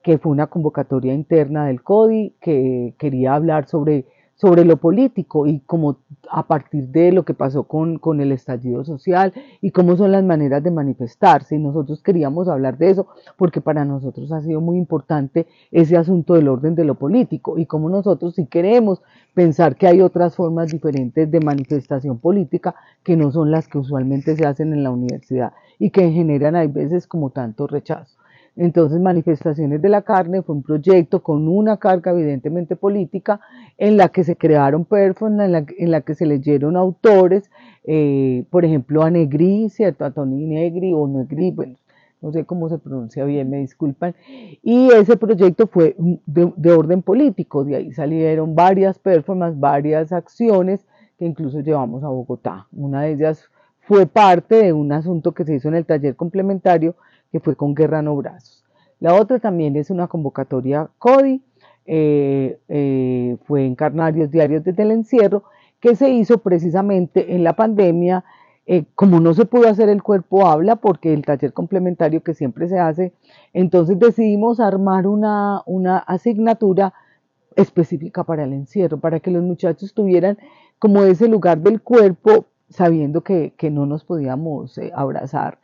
que 0.03 0.19
fue 0.19 0.33
una 0.33 0.47
convocatoria 0.47 1.13
interna 1.13 1.67
del 1.67 1.83
CODI, 1.83 2.35
que 2.41 2.95
quería 2.99 3.35
hablar 3.35 3.67
sobre 3.67 4.07
sobre 4.45 4.67
lo 4.67 4.77
político 4.77 5.47
y 5.47 5.61
como 5.61 5.97
a 6.31 6.47
partir 6.47 6.89
de 6.89 7.13
lo 7.13 7.25
que 7.25 7.33
pasó 7.33 7.63
con, 7.63 7.99
con, 7.99 8.21
el 8.21 8.31
estallido 8.31 8.85
social 8.85 9.33
y 9.63 9.71
cómo 9.71 9.97
son 9.97 10.13
las 10.13 10.23
maneras 10.23 10.63
de 10.63 10.71
manifestarse. 10.71 11.57
Y 11.57 11.59
nosotros 11.59 12.03
queríamos 12.03 12.47
hablar 12.49 12.77
de 12.77 12.91
eso 12.91 13.07
porque 13.39 13.63
para 13.63 13.87
nosotros 13.87 14.31
ha 14.33 14.43
sido 14.43 14.61
muy 14.61 14.77
importante 14.77 15.47
ese 15.71 15.97
asunto 15.97 16.35
del 16.35 16.49
orden 16.49 16.75
de 16.75 16.85
lo 16.85 16.95
político 16.97 17.57
y 17.57 17.65
cómo 17.65 17.89
nosotros 17.89 18.35
si 18.35 18.45
queremos 18.45 19.01
pensar 19.33 19.77
que 19.77 19.87
hay 19.87 20.03
otras 20.03 20.37
formas 20.37 20.71
diferentes 20.71 21.31
de 21.31 21.41
manifestación 21.41 22.19
política 22.19 22.75
que 23.03 23.17
no 23.17 23.33
son 23.33 23.51
las 23.51 23.67
que 23.67 23.79
usualmente 23.79 24.37
se 24.37 24.45
hacen 24.45 24.75
en 24.75 24.83
la 24.83 24.91
universidad 24.91 25.55
y 25.79 25.89
que 25.89 26.11
generan 26.11 26.55
a 26.55 26.67
veces 26.67 27.07
como 27.07 27.31
tanto 27.31 27.67
rechazo. 27.67 28.19
Entonces, 28.57 29.01
Manifestaciones 29.01 29.83
de 29.83 29.89
la 29.89 30.03
Carne 30.03 30.43
fue 30.43 30.55
un 30.55 30.63
proyecto 30.63 31.23
con 31.23 31.49
una 31.49 31.77
carga 31.77 32.13
evidentemente 32.13 32.77
política 32.77 33.41
en 33.79 33.97
la 33.97 34.09
que 34.09 34.23
se 34.23 34.37
crearon 34.37 34.85
performances, 34.85 35.47
en 35.47 35.53
la, 35.53 35.67
en 35.79 35.91
la 35.91 36.01
que 36.03 36.15
se 36.15 36.27
leyeron 36.27 36.77
autores, 36.77 37.51
eh, 37.85 38.45
por 38.51 38.65
ejemplo, 38.65 39.03
a 39.03 39.11
Negri, 39.11 39.69
¿cierto? 39.71 40.05
A 40.05 40.13
Tony 40.13 40.47
Negri 40.47 40.93
o 40.95 41.09
Negri, 41.09 41.51
bueno, 41.51 41.77
no 42.23 42.33
sé 42.33 42.45
cómo 42.45 42.69
se 42.69 42.79
pronuncia 42.79 43.25
bien, 43.25 43.51
me 43.51 43.59
disculpan. 43.59 44.15
Y 44.63 44.89
ese 44.93 45.17
proyecto 45.17 45.67
fue 45.67 45.97
de, 45.99 46.53
de 46.57 46.73
orden 46.73 47.03
político, 47.03 47.65
de 47.65 47.77
ahí 47.77 47.93
salieron 47.93 48.55
varias 48.55 48.99
performances, 48.99 49.59
varias 49.59 50.13
acciones 50.13 50.87
que 51.19 51.27
incluso 51.27 51.61
llevamos 51.61 52.05
a 52.05 52.09
Bogotá. 52.09 52.67
Una 52.73 53.03
de 53.03 53.13
ellas 53.13 53.51
fue 53.81 54.07
parte 54.07 54.55
de 54.55 54.73
un 54.73 54.93
asunto 54.93 55.33
que 55.33 55.45
se 55.45 55.57
hizo 55.57 55.69
en 55.69 55.75
el 55.75 55.85
taller 55.85 56.17
complementario 56.17 56.95
que 57.35 57.41
fue 57.41 57.57
con 57.57 57.75
Guerra 57.75 58.01
No 58.01 58.15
Brazos. 58.15 58.63
La 59.01 59.17
otra 59.17 59.41
también 59.41 59.75
es 59.75 59.91
una 59.91 60.07
convocatoria 60.07 60.89
CODI, 61.01 61.43
eh, 61.85 62.61
eh, 62.69 63.37
fue 63.43 63.67
en 63.67 63.75
Carnarios 63.75 64.31
Diarios 64.31 64.63
desde 64.63 64.85
el 64.85 64.93
encierro, 64.93 65.43
que 65.81 65.97
se 65.97 66.11
hizo 66.11 66.39
precisamente 66.39 67.35
en 67.35 67.43
la 67.43 67.57
pandemia 67.57 68.25
eh, 68.67 68.85
como 68.95 69.19
no 69.19 69.35
se 69.35 69.47
pudo 69.47 69.69
hacer 69.69 69.89
el 69.89 70.01
cuerpo 70.01 70.47
habla, 70.47 70.77
porque 70.77 71.13
el 71.13 71.25
taller 71.25 71.53
complementario 71.53 72.23
que 72.23 72.35
siempre 72.35 72.69
se 72.69 72.79
hace, 72.79 73.13
entonces 73.53 73.99
decidimos 73.99 74.61
armar 74.61 75.09
una, 75.09 75.61
una 75.67 75.99
asignatura 75.99 76.95
específica 77.57 78.23
para 78.23 78.45
el 78.45 78.53
encierro, 78.53 79.01
para 79.01 79.19
que 79.19 79.33
los 79.33 79.43
muchachos 79.43 79.93
tuvieran 79.93 80.39
como 80.79 81.03
ese 81.03 81.27
lugar 81.27 81.59
del 81.59 81.83
cuerpo, 81.83 82.47
sabiendo 82.69 83.23
que, 83.23 83.55
que 83.57 83.73
no 83.73 83.87
nos 83.87 84.05
podíamos 84.05 84.79
abrazar. 84.95 85.59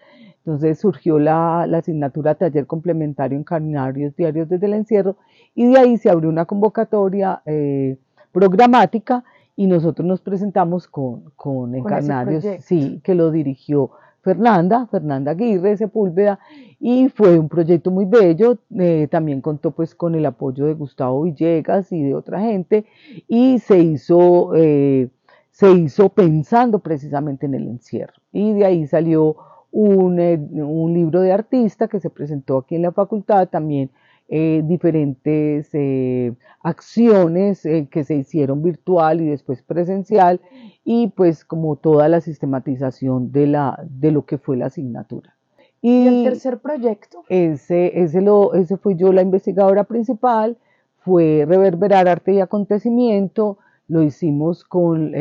Entonces 0.51 0.81
surgió 0.81 1.21
la, 1.21 1.65
la, 1.69 1.79
asignatura 1.79 2.35
taller 2.35 2.67
complementario 2.67 3.39
en 3.39 3.45
Carnarios 3.45 4.17
Diarios 4.17 4.49
desde 4.49 4.67
el 4.67 4.75
encierro 4.75 5.17
y 5.55 5.71
de 5.71 5.79
ahí 5.79 5.97
se 5.97 6.11
abrió 6.11 6.29
una 6.29 6.45
convocatoria 6.45 7.41
eh, 7.47 7.97
programática 8.33 9.23
y 9.55 9.69
nosotros 9.69 10.09
nos 10.09 10.21
presentamos 10.21 10.89
con, 10.89 11.31
con 11.37 11.77
Encarnarios, 11.77 12.45
sí, 12.63 13.01
que 13.05 13.15
lo 13.15 13.31
dirigió 13.31 13.93
Fernanda, 14.23 14.89
Fernanda 14.91 15.31
Aguirre 15.31 15.77
Sepúlveda, 15.77 16.41
y 16.81 17.09
fue 17.11 17.39
un 17.39 17.49
proyecto 17.49 17.93
muy 17.93 18.07
bello, 18.07 18.59
eh, 18.77 19.07
también 19.09 19.41
contó 19.41 19.71
pues 19.71 19.95
con 19.95 20.17
el 20.17 20.27
apoyo 20.27 20.67
de 20.67 20.75
Gustavo 20.75 21.23
Villegas 21.23 21.93
y 21.93 22.03
de 22.03 22.17
otra 22.17 22.41
gente, 22.41 22.87
y 23.29 23.61
se 23.61 23.79
hizo, 23.79 24.57
eh, 24.57 25.11
se 25.53 25.71
hizo 25.71 26.09
pensando 26.09 26.81
precisamente 26.81 27.47
en 27.47 27.55
el 27.55 27.69
encierro, 27.69 28.15
y 28.33 28.53
de 28.53 28.65
ahí 28.65 28.89
salió 28.89 29.37
un, 29.73 30.19
eh, 30.19 30.37
un 30.37 30.93
libro 30.95 31.21
de 31.21 31.33
artista 31.33 31.89
que 31.89 32.01
se 32.01 32.11
presentó 32.11 32.59
aquí 32.59 32.77
en 32.77 32.83
la 32.83 32.93
facultad, 32.93 33.49
también 33.49 33.91
eh, 34.29 34.63
diferentes 34.65 35.69
eh, 35.73 36.33
acciones 36.63 37.63
que 37.91 38.05
se 38.05 38.15
hicieron 38.15 38.63
virtual 38.63 39.21
y 39.21 39.27
después 39.27 39.63
presencial 39.63 40.41
y 40.85 41.09
pues 41.09 41.45
como 41.45 41.77
toda 41.77 42.09
la 42.09 42.21
sistematización 42.21 43.33
de, 43.33 43.49
la, 43.49 43.83
de 43.89 44.13
lo 44.13 44.25
que 44.27 44.39
fue 44.39 44.57
la 44.57 44.67
asignatura. 44.67 45.35
Y, 45.83 46.07
el 46.07 46.25
tercer 46.25 46.59
proyecto? 46.59 47.25
Ese, 47.29 48.01
ese, 48.01 48.21
lo, 48.21 48.55
ese 48.55 48.77
fui 48.77 48.97
yo 48.97 49.13
la 49.13 49.23
investigadora 49.23 49.85
principal, 49.85 50.59
fue 50.99 51.45
reverberar 51.49 52.07
arte 52.07 52.35
y 52.35 52.41
acontecimiento, 52.41 53.59
lo 53.89 54.03
hicimos 54.03 54.63
con, 54.63 55.13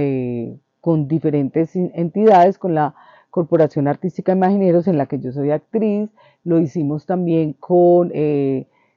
con 0.82 1.08
diferentes 1.08 1.76
entidades, 1.76 2.60
con 2.60 2.76
la 2.76 2.94
Corporación 3.30 3.88
Artística 3.88 4.32
Imagineros 4.32 4.88
en 4.88 4.98
la 4.98 5.06
que 5.06 5.20
yo 5.20 5.32
soy 5.32 5.52
actriz, 5.52 6.10
lo 6.44 6.60
hicimos 6.60 7.06
también 7.06 7.54
con 7.54 8.12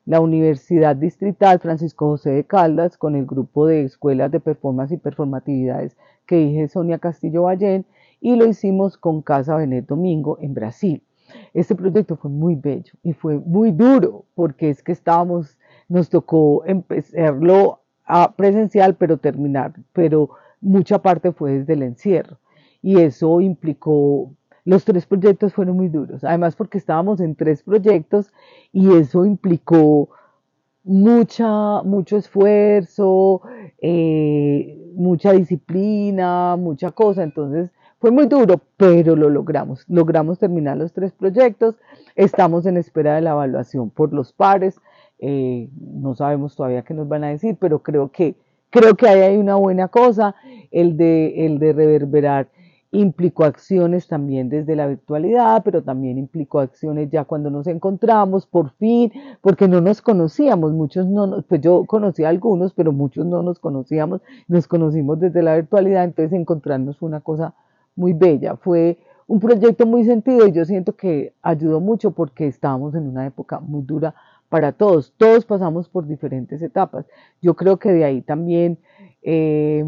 la 0.04 0.20
Universidad 0.20 0.96
Distrital 0.96 1.60
Francisco 1.60 2.06
José 2.08 2.30
de 2.30 2.44
Caldas 2.44 2.96
con 2.96 3.14
el 3.14 3.26
grupo 3.26 3.66
de 3.66 3.82
escuelas 3.82 4.30
de 4.30 4.40
performance 4.40 4.92
y 4.92 4.96
performatividades 4.96 5.96
que 6.26 6.36
dije 6.36 6.68
Sonia 6.68 6.98
Castillo 6.98 7.42
Ballén 7.44 7.84
y 8.20 8.36
lo 8.36 8.46
hicimos 8.46 8.96
con 8.96 9.22
Casa 9.22 9.56
Benet 9.56 9.86
Domingo 9.86 10.38
en 10.40 10.54
Brasil. 10.54 11.02
Este 11.54 11.74
proyecto 11.74 12.16
fue 12.16 12.30
muy 12.30 12.54
bello 12.54 12.92
y 13.02 13.12
fue 13.12 13.38
muy 13.38 13.70
duro 13.70 14.24
porque 14.34 14.70
es 14.70 14.82
que 14.82 14.92
estábamos, 14.92 15.56
nos 15.88 16.08
tocó 16.08 16.64
empezarlo 16.64 17.80
a 18.04 18.32
presencial 18.34 18.94
pero 18.96 19.18
terminar, 19.18 19.72
pero 19.92 20.30
mucha 20.60 21.00
parte 21.00 21.32
fue 21.32 21.58
desde 21.58 21.74
el 21.74 21.82
encierro 21.82 22.38
y 22.82 22.98
eso 22.98 23.40
implicó 23.40 24.30
los 24.64 24.84
tres 24.84 25.06
proyectos 25.06 25.52
fueron 25.54 25.76
muy 25.76 25.88
duros, 25.88 26.22
además 26.24 26.54
porque 26.54 26.78
estábamos 26.78 27.20
en 27.20 27.34
tres 27.34 27.62
proyectos 27.62 28.32
y 28.72 28.94
eso 28.94 29.24
implicó 29.24 30.08
mucha, 30.84 31.82
mucho 31.82 32.16
esfuerzo, 32.16 33.42
eh, 33.80 34.78
mucha 34.94 35.32
disciplina, 35.32 36.56
mucha 36.56 36.90
cosa, 36.90 37.22
entonces 37.22 37.70
fue 37.98 38.10
muy 38.10 38.26
duro, 38.26 38.60
pero 38.76 39.16
lo 39.16 39.30
logramos, 39.30 39.84
logramos 39.88 40.38
terminar 40.38 40.76
los 40.76 40.92
tres 40.92 41.12
proyectos, 41.12 41.76
estamos 42.14 42.66
en 42.66 42.76
espera 42.76 43.14
de 43.14 43.20
la 43.20 43.30
evaluación 43.30 43.90
por 43.90 44.12
los 44.12 44.32
pares, 44.32 44.80
eh, 45.18 45.68
no 45.80 46.14
sabemos 46.14 46.56
todavía 46.56 46.82
qué 46.82 46.94
nos 46.94 47.08
van 47.08 47.24
a 47.24 47.28
decir, 47.28 47.56
pero 47.60 47.80
creo 47.80 48.10
que, 48.10 48.34
creo 48.70 48.96
que 48.96 49.08
ahí 49.08 49.20
hay 49.20 49.36
una 49.36 49.54
buena 49.54 49.88
cosa, 49.88 50.34
el 50.72 50.96
de, 50.96 51.46
el 51.46 51.58
de 51.60 51.72
reverberar 51.72 52.48
implicó 52.92 53.44
acciones 53.44 54.06
también 54.06 54.50
desde 54.50 54.76
la 54.76 54.86
virtualidad, 54.86 55.62
pero 55.64 55.82
también 55.82 56.18
implicó 56.18 56.60
acciones 56.60 57.10
ya 57.10 57.24
cuando 57.24 57.50
nos 57.50 57.66
encontramos, 57.66 58.46
por 58.46 58.70
fin, 58.72 59.10
porque 59.40 59.66
no 59.66 59.80
nos 59.80 60.02
conocíamos, 60.02 60.72
muchos 60.72 61.06
no, 61.06 61.42
pues 61.48 61.62
yo 61.62 61.84
conocí 61.86 62.22
a 62.24 62.28
algunos, 62.28 62.74
pero 62.74 62.92
muchos 62.92 63.24
no 63.24 63.42
nos 63.42 63.58
conocíamos, 63.58 64.20
nos 64.46 64.68
conocimos 64.68 65.18
desde 65.18 65.42
la 65.42 65.56
virtualidad, 65.56 66.04
entonces 66.04 66.38
encontrarnos 66.38 66.98
fue 66.98 67.08
una 67.08 67.20
cosa 67.20 67.54
muy 67.96 68.12
bella, 68.12 68.56
fue 68.56 68.98
un 69.26 69.40
proyecto 69.40 69.86
muy 69.86 70.04
sentido 70.04 70.46
y 70.46 70.52
yo 70.52 70.66
siento 70.66 70.94
que 70.94 71.32
ayudó 71.40 71.80
mucho 71.80 72.10
porque 72.10 72.46
estábamos 72.46 72.94
en 72.94 73.08
una 73.08 73.26
época 73.26 73.58
muy 73.58 73.82
dura 73.82 74.14
para 74.50 74.72
todos, 74.72 75.14
todos 75.16 75.46
pasamos 75.46 75.88
por 75.88 76.06
diferentes 76.06 76.60
etapas, 76.60 77.06
yo 77.40 77.54
creo 77.54 77.78
que 77.78 77.90
de 77.90 78.04
ahí 78.04 78.20
también... 78.20 78.78
Eh, 79.22 79.82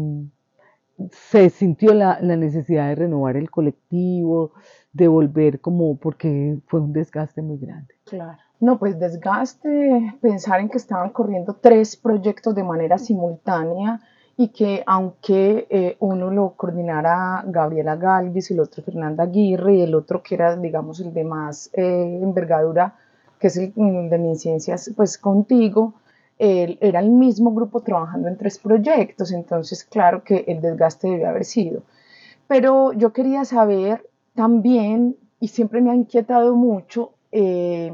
se 1.11 1.49
sintió 1.49 1.93
la, 1.93 2.19
necesidad 2.21 2.89
de 2.89 2.95
renovar 2.95 3.37
el 3.37 3.51
colectivo, 3.51 4.51
de 4.93 5.07
volver 5.07 5.59
como 5.59 5.97
porque 5.97 6.57
fue 6.67 6.79
un 6.79 6.93
desgaste 6.93 7.41
muy 7.41 7.57
grande. 7.57 7.95
Claro. 8.05 8.37
No, 8.61 8.79
pues 8.79 8.97
desgaste, 8.97 10.15
pensar 10.21 10.61
en 10.61 10.69
que 10.69 10.77
estaban 10.77 11.09
corriendo 11.09 11.57
tres 11.59 11.97
proyectos 11.97 12.55
de 12.55 12.63
manera 12.63 12.97
simultánea 12.97 13.99
y 14.37 14.49
que 14.49 14.83
aunque 14.85 15.67
eh, 15.69 15.97
uno 15.99 16.31
lo 16.31 16.51
coordinara 16.51 17.43
Gabriela 17.47 17.97
Galvis, 17.97 18.51
el 18.51 18.61
otro 18.61 18.83
Fernanda 18.83 19.25
Aguirre 19.25 19.75
y 19.75 19.81
el 19.81 19.95
otro 19.95 20.23
que 20.23 20.35
era, 20.35 20.55
digamos, 20.55 20.99
el 21.01 21.13
de 21.13 21.23
más 21.25 21.69
eh, 21.73 22.19
envergadura, 22.21 22.95
que 23.39 23.47
es 23.47 23.57
el 23.57 23.73
de 23.75 24.17
mis 24.17 24.41
ciencias, 24.41 24.91
pues 24.95 25.17
contigo, 25.17 25.93
era 26.37 26.99
el 26.99 27.09
mismo 27.09 27.53
grupo 27.53 27.81
trabajando 27.81 28.27
en 28.27 28.37
tres 28.37 28.59
proyectos, 28.59 29.31
entonces 29.31 29.83
claro 29.83 30.23
que 30.23 30.45
el 30.47 30.61
desgaste 30.61 31.07
debe 31.07 31.25
haber 31.25 31.45
sido. 31.45 31.83
Pero 32.47 32.93
yo 32.93 33.13
quería 33.13 33.45
saber 33.45 34.09
también, 34.33 35.15
y 35.39 35.47
siempre 35.47 35.81
me 35.81 35.91
ha 35.91 35.95
inquietado 35.95 36.55
mucho, 36.55 37.13
eh, 37.31 37.93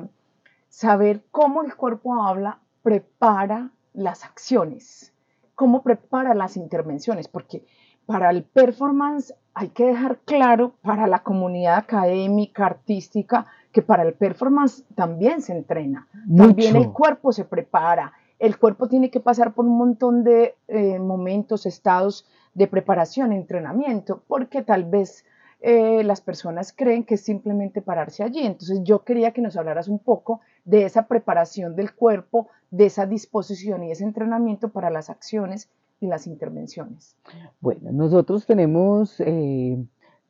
saber 0.69 1.21
cómo 1.31 1.63
el 1.63 1.75
cuerpo 1.75 2.23
habla 2.23 2.59
prepara 2.81 3.69
las 3.93 4.25
acciones, 4.25 5.13
cómo 5.55 5.83
prepara 5.83 6.33
las 6.33 6.57
intervenciones, 6.57 7.27
porque 7.27 7.63
para 8.05 8.29
el 8.31 8.43
performance 8.43 9.33
hay 9.53 9.69
que 9.69 9.85
dejar 9.85 10.19
claro 10.25 10.73
para 10.81 11.07
la 11.07 11.19
comunidad 11.19 11.77
académica, 11.77 12.65
artística, 12.65 13.45
que 13.71 13.81
para 13.81 14.03
el 14.03 14.13
performance 14.13 14.83
también 14.95 15.41
se 15.41 15.53
entrena, 15.53 16.07
también 16.35 16.75
el 16.75 16.91
cuerpo 16.91 17.31
se 17.31 17.45
prepara, 17.45 18.11
el 18.41 18.57
cuerpo 18.57 18.87
tiene 18.87 19.11
que 19.11 19.19
pasar 19.19 19.53
por 19.53 19.65
un 19.65 19.77
montón 19.77 20.23
de 20.23 20.55
eh, 20.67 20.97
momentos, 20.97 21.67
estados 21.67 22.25
de 22.55 22.65
preparación, 22.65 23.33
entrenamiento, 23.33 24.23
porque 24.27 24.63
tal 24.63 24.83
vez 24.83 25.25
eh, 25.61 26.03
las 26.03 26.21
personas 26.21 26.73
creen 26.75 27.03
que 27.03 27.13
es 27.13 27.21
simplemente 27.21 27.83
pararse 27.83 28.23
allí. 28.23 28.39
Entonces 28.39 28.81
yo 28.83 29.03
quería 29.03 29.31
que 29.31 29.43
nos 29.43 29.57
hablaras 29.57 29.87
un 29.87 29.99
poco 29.99 30.41
de 30.65 30.85
esa 30.85 31.07
preparación 31.07 31.75
del 31.75 31.93
cuerpo, 31.93 32.47
de 32.71 32.87
esa 32.87 33.05
disposición 33.05 33.83
y 33.83 33.91
ese 33.91 34.05
entrenamiento 34.05 34.69
para 34.69 34.89
las 34.89 35.11
acciones 35.11 35.69
y 35.99 36.07
las 36.07 36.25
intervenciones. 36.25 37.15
Bueno, 37.59 37.91
nosotros 37.91 38.47
tenemos 38.47 39.19
eh, 39.19 39.77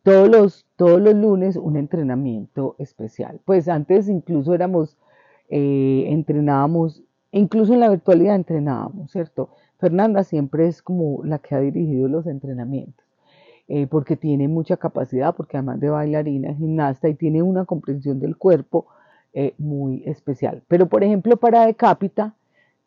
todos, 0.03 0.27
los, 0.27 0.65
todos 0.75 0.99
los 0.99 1.13
lunes 1.13 1.55
un 1.55 1.77
entrenamiento 1.77 2.75
especial. 2.77 3.39
Pues 3.45 3.69
antes 3.69 4.09
incluso 4.09 4.53
éramos, 4.53 4.97
entrenábamos 5.47 7.03
incluso 7.31 7.73
en 7.73 7.79
la 7.79 7.89
virtualidad 7.89 8.35
entrenábamos, 8.35 9.11
¿cierto? 9.11 9.49
Fernanda 9.79 10.23
siempre 10.23 10.67
es 10.67 10.81
como 10.81 11.23
la 11.23 11.39
que 11.39 11.55
ha 11.55 11.59
dirigido 11.59 12.07
los 12.07 12.27
entrenamientos, 12.27 13.05
eh, 13.67 13.87
porque 13.87 14.15
tiene 14.15 14.47
mucha 14.47 14.77
capacidad, 14.77 15.35
porque 15.35 15.57
además 15.57 15.79
de 15.79 15.89
bailarina, 15.89 16.53
gimnasta 16.53 17.09
y 17.09 17.15
tiene 17.15 17.41
una 17.41 17.65
comprensión 17.65 18.19
del 18.19 18.37
cuerpo 18.37 18.87
eh, 19.33 19.53
muy 19.57 20.03
especial. 20.05 20.61
Pero 20.67 20.87
por 20.87 21.03
ejemplo 21.03 21.37
para 21.37 21.65
Decapita, 21.65 22.35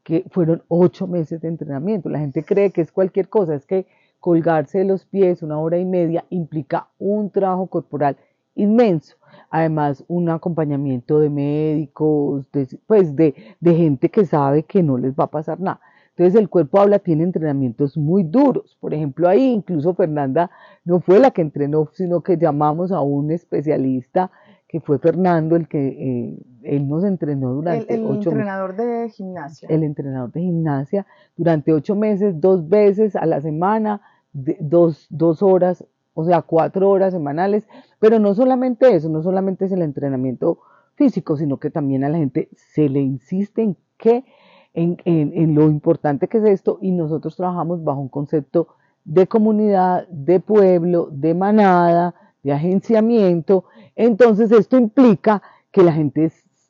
que 0.03 0.25
fueron 0.31 0.63
ocho 0.69 1.07
meses 1.07 1.41
de 1.41 1.49
entrenamiento, 1.49 2.09
la 2.11 2.19
gente 2.19 2.45
cree 2.45 2.71
que 2.71 2.83
es 2.83 2.93
cualquier 2.93 3.29
cosa, 3.29 3.55
es 3.55 3.67
que 3.67 3.87
colgarse 4.21 4.79
de 4.79 4.85
los 4.85 5.05
pies 5.05 5.43
una 5.43 5.59
hora 5.59 5.79
y 5.79 5.85
media 5.85 6.25
implica 6.31 6.89
un 6.99 7.31
trabajo 7.31 7.67
corporal 7.67 8.17
inmenso 8.55 9.17
además 9.51 10.05
un 10.09 10.29
acompañamiento 10.29 11.21
de 11.21 11.31
médicos, 11.31 12.51
de, 12.53 12.67
pues 12.87 13.15
de, 13.17 13.35
de, 13.61 13.75
gente 13.75 14.11
que 14.11 14.25
sabe 14.27 14.65
que 14.65 14.83
no 14.83 14.99
les 14.99 15.15
va 15.15 15.25
a 15.25 15.31
pasar 15.31 15.61
nada. 15.61 15.81
Entonces 16.17 16.41
el 16.41 16.49
cuerpo 16.49 16.81
habla 16.81 17.01
tiene 17.01 17.25
entrenamientos 17.25 17.97
muy 17.97 18.23
duros. 18.23 18.77
Por 18.81 18.95
ejemplo, 18.95 19.29
ahí 19.29 19.51
incluso 19.51 19.95
Fernanda 19.95 20.51
no 20.85 21.01
fue 21.01 21.19
la 21.19 21.33
que 21.33 21.43
entrenó, 21.43 21.89
sino 21.93 22.21
que 22.21 22.37
llamamos 22.37 22.93
a 22.93 23.01
un 23.01 23.33
especialista 23.33 24.31
que 24.69 24.81
fue 24.81 24.99
Fernando 24.99 25.57
el 25.57 25.69
que 25.69 25.87
eh, 25.89 26.39
él 26.63 26.89
nos 26.89 27.05
entrenó 27.05 27.55
durante 27.55 27.95
el, 27.95 28.05
ocho 28.05 28.11
meses. 28.11 28.27
El 28.27 28.39
entrenador 28.39 28.77
de 28.77 29.09
gimnasia. 29.09 29.69
El 29.69 29.85
entrenador 29.85 30.33
de 30.33 30.41
gimnasia 30.41 31.07
durante 31.37 31.73
ocho 31.73 31.95
meses, 31.95 32.41
dos 32.41 32.69
veces 32.69 33.15
a 33.15 33.27
la 33.27 33.41
semana, 33.41 34.01
dos, 34.33 35.07
dos 35.11 35.43
horas, 35.43 35.85
o 36.15 36.25
sea, 36.25 36.43
cuatro 36.43 36.89
horas 36.89 37.13
semanales. 37.13 37.67
Pero 37.99 38.19
no 38.19 38.35
solamente 38.35 38.95
eso, 38.95 39.09
no 39.09 39.23
solamente 39.23 39.67
es 39.67 39.73
el 39.73 39.83
entrenamiento 39.83 40.61
físico, 40.95 41.37
sino 41.37 41.59
que 41.59 41.71
también 41.71 42.05
a 42.05 42.09
la 42.09 42.19
gente 42.19 42.49
se 42.57 42.89
le 42.89 43.01
insiste 43.01 43.63
en 43.63 43.77
que 43.99 44.25
en, 44.75 45.55
lo 45.55 45.71
importante 45.71 46.29
que 46.29 46.39
es 46.39 46.45
esto 46.45 46.79
y 46.81 46.91
nosotros 46.91 47.37
trabajamos 47.37 47.85
bajo 47.85 48.01
un 48.01 48.09
concepto 48.09 48.69
de 49.05 49.27
comunidad, 49.27 50.09
de 50.09 50.41
pueblo, 50.41 51.09
de 51.13 51.35
manada, 51.35 52.15
de 52.43 52.53
agenciamiento. 52.53 53.65
Entonces 53.95 54.51
esto 54.51 54.77
implica 54.77 55.43
que 55.71 55.83
la 55.83 55.93
gente 55.93 56.25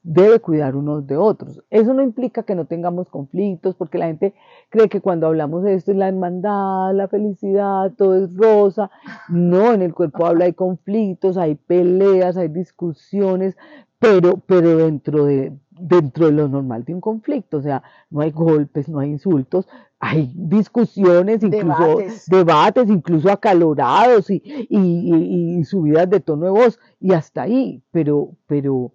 debe 0.04 0.38
cuidar 0.38 0.76
unos 0.76 1.06
de 1.06 1.16
otros. 1.16 1.64
Eso 1.70 1.94
no 1.94 2.02
implica 2.02 2.42
que 2.42 2.54
no 2.54 2.66
tengamos 2.66 3.08
conflictos, 3.08 3.74
porque 3.74 3.98
la 3.98 4.06
gente 4.06 4.34
cree 4.68 4.88
que 4.88 5.00
cuando 5.00 5.26
hablamos 5.26 5.64
de 5.64 5.74
esto 5.74 5.90
es 5.90 5.96
la 5.96 6.08
hermandad, 6.08 6.94
la 6.94 7.08
felicidad, 7.08 7.90
todo 7.96 8.22
es 8.22 8.36
rosa. 8.36 8.90
No, 9.28 9.72
en 9.72 9.82
el 9.82 9.94
cuerpo 9.94 10.26
habla 10.26 10.44
hay 10.44 10.52
conflictos, 10.52 11.38
hay 11.38 11.54
peleas, 11.54 12.36
hay 12.36 12.48
discusiones, 12.48 13.56
pero, 13.98 14.36
pero 14.46 14.76
dentro 14.76 15.24
de, 15.24 15.56
dentro 15.70 16.26
de 16.26 16.32
lo 16.32 16.48
normal 16.48 16.84
de 16.84 16.94
un 16.94 17.00
conflicto, 17.00 17.56
o 17.56 17.62
sea, 17.62 17.82
no 18.10 18.20
hay 18.20 18.30
golpes, 18.30 18.90
no 18.90 18.98
hay 18.98 19.10
insultos, 19.10 19.66
hay 19.98 20.30
discusiones, 20.36 21.42
incluso 21.42 21.98
debates, 22.26 22.90
incluso 22.90 23.30
acalorados 23.30 24.28
y, 24.28 24.42
y, 24.68 25.56
y, 25.58 25.64
subidas 25.64 26.10
de 26.10 26.20
tono 26.20 26.44
de 26.44 26.50
voz, 26.50 26.78
y 27.00 27.14
hasta 27.14 27.42
ahí, 27.42 27.82
pero, 27.90 28.32
pero, 28.46 28.92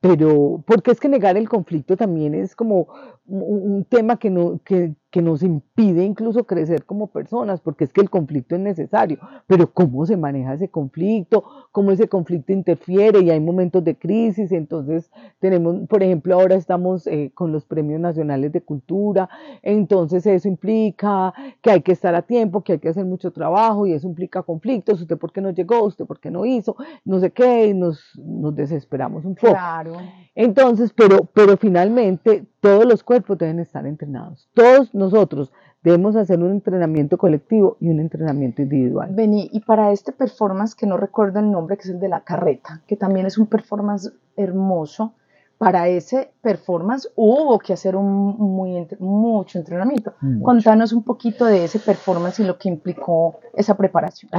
pero, 0.00 0.64
porque 0.66 0.90
es 0.92 1.00
que 1.00 1.08
negar 1.08 1.36
el 1.36 1.48
conflicto 1.48 1.96
también 1.96 2.34
es 2.34 2.56
como 2.56 2.88
un, 3.26 3.84
tema 3.84 4.18
que, 4.18 4.30
no, 4.30 4.60
que, 4.64 4.94
que 5.10 5.22
nos 5.22 5.42
impide 5.42 6.04
incluso 6.04 6.44
crecer 6.44 6.84
como 6.84 7.08
personas, 7.08 7.60
porque 7.60 7.84
es 7.84 7.92
que 7.92 8.00
el 8.00 8.10
conflicto 8.10 8.54
es 8.54 8.60
necesario, 8.60 9.18
pero 9.46 9.72
cómo 9.72 10.06
se 10.06 10.16
maneja 10.16 10.54
ese 10.54 10.68
conflicto, 10.68 11.44
cómo 11.72 11.90
ese 11.90 12.08
conflicto 12.08 12.52
interfiere 12.52 13.20
y 13.20 13.30
hay 13.30 13.40
momentos 13.40 13.82
de 13.82 13.96
crisis, 13.96 14.52
entonces 14.52 15.10
tenemos, 15.40 15.88
por 15.88 16.02
ejemplo, 16.02 16.34
ahora 16.34 16.54
estamos 16.54 17.06
eh, 17.08 17.32
con 17.34 17.50
los 17.50 17.64
premios 17.64 18.00
nacionales 18.00 18.52
de 18.52 18.60
cultura, 18.60 19.28
entonces 19.62 20.24
eso 20.26 20.46
implica 20.46 21.34
que 21.60 21.70
hay 21.70 21.82
que 21.82 21.92
estar 21.92 22.14
a 22.14 22.22
tiempo, 22.22 22.62
que 22.62 22.74
hay 22.74 22.78
que 22.78 22.88
hacer 22.88 23.04
mucho 23.04 23.32
trabajo 23.32 23.86
y 23.86 23.92
eso 23.92 24.06
implica 24.06 24.42
conflictos, 24.42 25.00
usted 25.00 25.18
por 25.18 25.32
qué 25.32 25.40
no 25.40 25.50
llegó, 25.50 25.82
usted 25.82 26.06
por 26.06 26.20
qué 26.20 26.30
no 26.30 26.46
hizo, 26.46 26.76
no 27.04 27.18
sé 27.18 27.32
qué, 27.32 27.66
y 27.66 27.74
nos, 27.74 28.00
nos 28.16 28.54
desesperamos 28.54 29.24
un 29.24 29.34
poco. 29.34 29.52
Claro. 29.52 29.96
Entonces, 30.36 30.92
pero, 30.94 31.24
pero 31.34 31.56
finalmente 31.56 32.44
todos 32.60 32.84
los 32.84 33.02
cuerpos 33.02 33.38
deben 33.38 33.58
estar 33.58 33.86
entrenados, 33.86 34.48
todos 34.54 34.94
nosotros 34.94 35.52
debemos 35.82 36.14
hacer 36.16 36.38
un 36.38 36.52
entrenamiento 36.52 37.16
colectivo 37.16 37.76
y 37.80 37.88
un 37.88 38.00
entrenamiento 38.00 38.62
individual. 38.62 39.10
Vení, 39.12 39.48
y 39.52 39.60
para 39.60 39.92
este 39.92 40.12
performance, 40.12 40.74
que 40.74 40.86
no 40.86 40.96
recuerdo 40.96 41.40
el 41.40 41.50
nombre, 41.50 41.76
que 41.76 41.84
es 41.84 41.88
el 41.88 42.00
de 42.00 42.08
la 42.08 42.20
carreta, 42.20 42.82
que 42.86 42.96
también 42.96 43.26
es 43.26 43.38
un 43.38 43.46
performance 43.46 44.12
hermoso, 44.36 45.14
para 45.60 45.88
ese 45.88 46.32
performance 46.40 47.06
hubo 47.16 47.58
que 47.58 47.74
hacer 47.74 47.94
un 47.94 48.34
muy, 48.38 48.88
mucho 48.98 49.58
entrenamiento. 49.58 50.14
Contanos 50.42 50.94
un 50.94 51.02
poquito 51.02 51.44
de 51.44 51.64
ese 51.64 51.78
performance 51.78 52.40
y 52.40 52.44
lo 52.44 52.56
que 52.56 52.70
implicó 52.70 53.40
esa 53.52 53.76
preparación. 53.76 54.30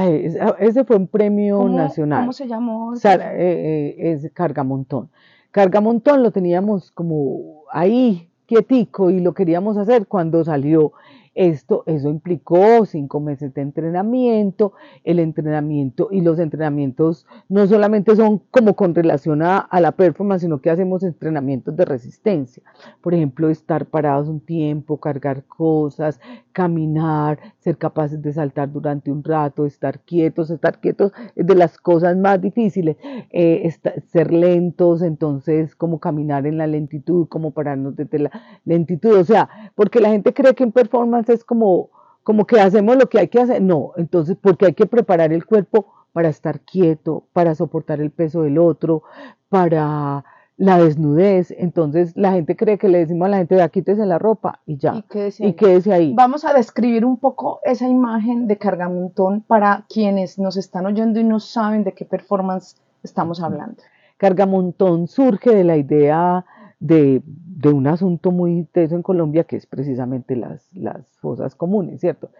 ese 0.58 0.82
fue 0.82 0.96
un 0.96 1.06
premio 1.06 1.68
nacional. 1.68 2.22
¿Cómo 2.22 2.32
se 2.32 2.48
llamó? 2.48 2.92
Eh, 2.96 2.98
eh, 3.06 3.94
es 3.98 4.32
Cargamontón. 4.32 5.10
Cargamontón 5.52 6.24
lo 6.24 6.32
teníamos 6.32 6.90
como 6.90 7.61
ahí 7.72 8.28
quietico 8.46 9.10
y 9.10 9.20
lo 9.20 9.32
queríamos 9.32 9.76
hacer 9.76 10.06
cuando 10.06 10.44
salió 10.44 10.92
esto, 11.34 11.82
eso 11.86 12.10
implicó 12.10 12.84
cinco 12.84 13.20
meses 13.20 13.54
de 13.54 13.62
entrenamiento, 13.62 14.72
el 15.02 15.18
entrenamiento 15.18 16.08
y 16.10 16.20
los 16.20 16.38
entrenamientos 16.38 17.26
no 17.48 17.66
solamente 17.66 18.14
son 18.16 18.42
como 18.50 18.76
con 18.76 18.94
relación 18.94 19.42
a, 19.42 19.68
la 19.80 19.92
performance, 19.92 20.42
sino 20.42 20.60
que 20.60 20.70
hacemos 20.70 21.02
entrenamientos 21.02 21.74
de 21.76 21.84
resistencia. 21.84 22.62
Por 23.00 23.14
ejemplo, 23.14 23.48
estar 23.48 23.86
parados 23.86 24.28
un 24.28 24.40
tiempo, 24.40 24.98
cargar 24.98 25.44
cosas, 25.44 26.20
caminar, 26.52 27.38
ser 27.58 27.78
capaces 27.78 28.20
de 28.20 28.32
saltar 28.32 28.70
durante 28.70 29.10
un 29.10 29.24
rato, 29.24 29.64
estar 29.64 30.00
quietos, 30.00 30.50
estar 30.50 30.80
quietos 30.80 31.12
es 31.34 31.46
de 31.46 31.54
las 31.54 31.78
cosas 31.78 32.16
más 32.16 32.40
difíciles, 32.40 32.96
eh, 33.30 33.68
ser 34.12 34.32
lentos, 34.32 35.02
entonces 35.02 35.74
como 35.74 35.98
caminar 35.98 36.46
en 36.46 36.58
la 36.58 36.66
lentitud, 36.66 37.26
como 37.28 37.52
pararnos 37.52 37.96
desde 37.96 38.18
la 38.18 38.30
lentitud, 38.64 39.14
o 39.14 39.24
sea, 39.24 39.48
porque 39.74 40.00
la 40.00 40.10
gente 40.10 40.32
cree 40.34 40.54
que 40.54 40.64
en 40.64 40.72
performance 40.72 41.21
es 41.28 41.44
como, 41.44 41.90
como 42.22 42.46
que 42.46 42.60
hacemos 42.60 42.96
lo 42.96 43.08
que 43.08 43.18
hay 43.18 43.28
que 43.28 43.40
hacer. 43.40 43.62
No, 43.62 43.92
entonces, 43.96 44.36
porque 44.40 44.66
hay 44.66 44.74
que 44.74 44.86
preparar 44.86 45.32
el 45.32 45.46
cuerpo 45.46 45.86
para 46.12 46.28
estar 46.28 46.60
quieto, 46.60 47.24
para 47.32 47.54
soportar 47.54 48.00
el 48.00 48.10
peso 48.10 48.42
del 48.42 48.58
otro, 48.58 49.02
para 49.48 50.24
la 50.56 50.78
desnudez. 50.78 51.52
Entonces 51.56 52.16
la 52.16 52.32
gente 52.32 52.56
cree 52.56 52.78
que 52.78 52.88
le 52.88 52.98
decimos 52.98 53.26
a 53.26 53.30
la 53.30 53.36
gente, 53.38 53.70
quítese 53.70 54.06
la 54.06 54.18
ropa 54.18 54.60
y 54.66 54.76
ya. 54.76 54.94
Y 55.38 55.52
quédese, 55.54 55.92
ahí. 55.92 56.12
Vamos 56.14 56.44
a 56.44 56.52
describir 56.52 57.04
un 57.04 57.16
poco 57.16 57.60
esa 57.64 57.88
imagen 57.88 58.46
de 58.46 58.58
cargamontón 58.58 59.40
para 59.42 59.84
quienes 59.88 60.38
nos 60.38 60.56
están 60.56 60.86
oyendo 60.86 61.18
y 61.18 61.24
no 61.24 61.40
saben 61.40 61.84
de 61.84 61.92
qué 61.92 62.04
performance 62.04 62.76
estamos 63.02 63.42
hablando. 63.42 63.82
Cargamontón 64.18 65.08
surge 65.08 65.50
de 65.50 65.64
la 65.64 65.76
idea 65.76 66.44
de, 66.82 67.22
un 67.64 67.86
asunto 67.86 68.32
muy 68.32 68.64
teso 68.72 68.96
en 68.96 69.02
Colombia, 69.02 69.44
que 69.44 69.56
es 69.56 69.66
precisamente 69.66 70.34
las, 70.34 70.68
las 70.72 71.06
fosas 71.20 71.54
comunes, 71.54 72.00
¿cierto? 72.00 72.30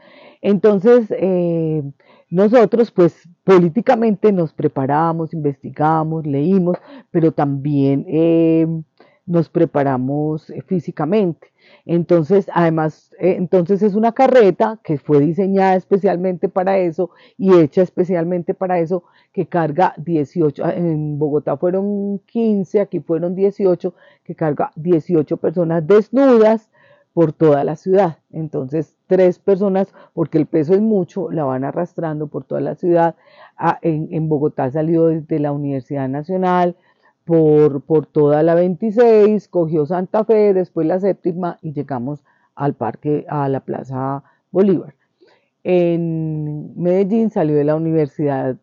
Entonces, 0.41 1.07
eh, 1.17 1.83
nosotros 2.29 2.91
pues 2.91 3.29
políticamente 3.45 4.33
nos 4.33 4.53
preparamos, 4.53 5.33
investigamos, 5.33 6.27
leímos, 6.27 6.79
pero 7.13 7.31
también 7.31 8.05
eh, 8.09 8.67
nos 9.33 9.49
preparamos 9.49 10.51
eh, 10.51 10.63
físicamente. 10.63 11.49
Entonces, 11.87 12.51
además, 12.53 13.13
eh, 13.19 13.35
entonces 13.39 13.83
es 13.83 13.95
una 13.95 14.13
carreta 14.13 14.79
que 14.85 14.99
fue 14.99 15.21
diseñada 15.21 15.75
especialmente 15.75 16.49
para 16.49 16.79
eso 16.79 17.11
y 17.39 17.55
hecha 17.59 17.83
especialmente 17.83 18.53
para 18.55 18.79
eso, 18.79 19.05
que 19.33 19.47
carga 19.47 19.95
18, 19.97 20.65
ah, 20.65 20.75
en 20.75 21.19
Bogotá 21.19 21.57
fueron 21.57 22.21
15, 22.27 22.81
aquí 22.81 23.01
fueron 23.01 23.35
18, 23.35 23.95
que 24.23 24.35
carga 24.35 24.71
18 24.77 25.37
personas 25.39 25.87
desnudas 25.87 26.69
por 27.15 27.33
toda 27.33 27.65
la 27.65 27.77
ciudad. 27.77 28.19
Entonces, 28.33 28.95
tres 29.07 29.39
personas, 29.39 29.95
porque 30.15 30.39
el 30.39 30.47
peso 30.47 30.75
es 30.75 30.81
mucho, 30.81 31.31
la 31.31 31.45
van 31.45 31.65
arrastrando 31.65 32.27
por 32.27 32.45
toda 32.45 32.61
la 32.61 32.75
ciudad. 32.75 33.17
Ah, 33.57 33.79
en, 33.83 34.09
en 34.13 34.29
Bogotá 34.29 34.71
salió 34.71 35.07
desde 35.07 35.39
la 35.39 35.53
Universidad 35.53 36.09
Nacional, 36.09 36.77
por, 37.33 37.81
por 37.81 38.05
toda 38.05 38.43
la 38.43 38.55
26, 38.55 39.49
cogió 39.49 39.87
Santa 39.87 40.23
Fe, 40.23 40.53
después 40.53 40.87
la 40.87 41.01
séptima 41.01 41.57
y 41.63 41.73
llegamos 41.73 42.23
al 42.55 42.75
parque, 42.75 43.25
a 43.27 43.49
la 43.49 43.61
Plaza 43.61 44.23
Bolívar. 44.51 44.95
En 45.65 46.79
Medellín 46.79 47.31
salió 47.31 47.57
de 47.57 47.65
la 47.65 47.75
Universidad 47.75 48.59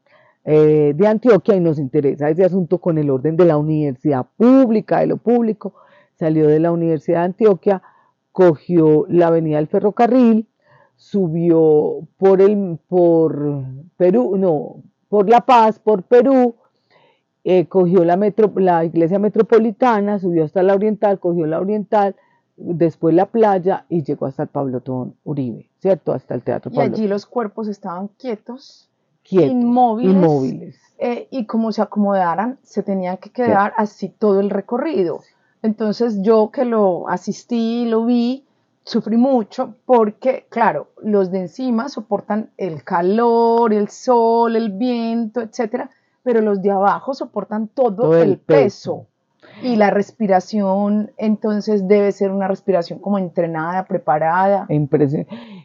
eh, 0.46 0.94
de 0.96 1.08
Antioquia 1.08 1.56
y 1.56 1.62
nos 1.62 1.80
interesa 1.80 2.30
ese 2.30 2.46
asunto 2.46 2.78
con 2.78 3.00
el 3.00 3.10
orden 3.10 3.38
de 3.38 3.46
la 3.46 3.58
universidad 3.58 4.28
pública, 4.38 5.00
de 5.00 5.08
lo 5.08 5.18
público. 5.18 5.74
Salió 6.20 6.48
de 6.48 6.60
la 6.60 6.72
Universidad 6.72 7.22
de 7.22 7.26
Antioquia, 7.26 7.82
cogió 8.32 9.08
la 9.10 9.30
avenida 9.30 9.58
del 9.58 9.66
ferrocarril, 9.66 10.48
subió 10.96 12.08
por 12.18 12.40
el 12.40 12.78
por 12.88 13.64
Perú, 13.98 14.38
no, 14.38 14.84
por 15.08 15.28
La 15.28 15.42
Paz, 15.42 15.80
por 15.80 16.04
Perú, 16.04 16.54
eh, 17.52 17.66
cogió 17.66 18.06
la, 18.06 18.16
metro, 18.16 18.54
la 18.58 18.86
iglesia 18.86 19.18
metropolitana, 19.18 20.20
subió 20.20 20.44
hasta 20.44 20.62
la 20.62 20.76
oriental, 20.76 21.20
cogió 21.20 21.48
la 21.48 21.60
oriental, 21.60 22.16
después 22.56 23.16
la 23.16 23.26
playa 23.26 23.86
y 23.90 24.04
llegó 24.04 24.28
hasta 24.28 24.44
el 24.44 24.50
Pablotón 24.50 25.16
Uribe, 25.24 25.68
¿cierto? 25.80 26.14
Hasta 26.14 26.36
el 26.36 26.44
Teatro 26.44 26.72
Y 26.72 26.80
allí 26.80 27.08
los 27.08 27.26
cuerpos 27.26 27.68
estaban 27.68 28.10
quietos, 28.20 28.88
inmóviles, 29.32 30.80
eh, 31.00 31.28
y 31.32 31.48
como 31.48 31.72
se 31.72 31.82
acomodaran, 31.82 32.60
se 32.62 32.84
tenían 32.84 33.18
que 33.18 33.32
quedar 33.32 33.74
así 33.78 34.10
todo 34.10 34.42
el 34.42 34.52
recorrido. 34.52 35.22
Entonces 35.64 36.22
yo 36.22 36.52
que 36.52 36.66
lo 36.66 37.10
asistí, 37.10 37.86
lo 37.86 38.06
vi, 38.06 38.46
sufrí 38.84 39.18
mucho 39.18 39.74
porque, 39.86 40.46
claro, 40.50 40.90
los 41.02 41.32
de 41.32 41.40
encima 41.40 41.90
soportan 41.90 42.52
el 42.58 42.84
calor, 42.84 43.74
el 43.74 43.90
sol, 43.90 44.56
el 44.56 44.70
viento, 44.70 45.42
etcétera, 45.42 45.90
pero 46.24 46.42
los 46.42 46.62
de 46.62 46.72
abajo 46.72 47.14
soportan 47.14 47.68
todo, 47.68 48.16
el, 48.18 48.38
peso. 48.38 49.08
Y 49.62 49.76
la 49.76 49.90
respiración, 49.90 51.12
entonces, 51.18 51.88
debe 51.88 52.12
ser 52.12 52.32
una 52.32 52.48
respiración 52.48 53.00
como 53.00 53.18
entrenada, 53.18 53.86
preparada. 53.86 54.66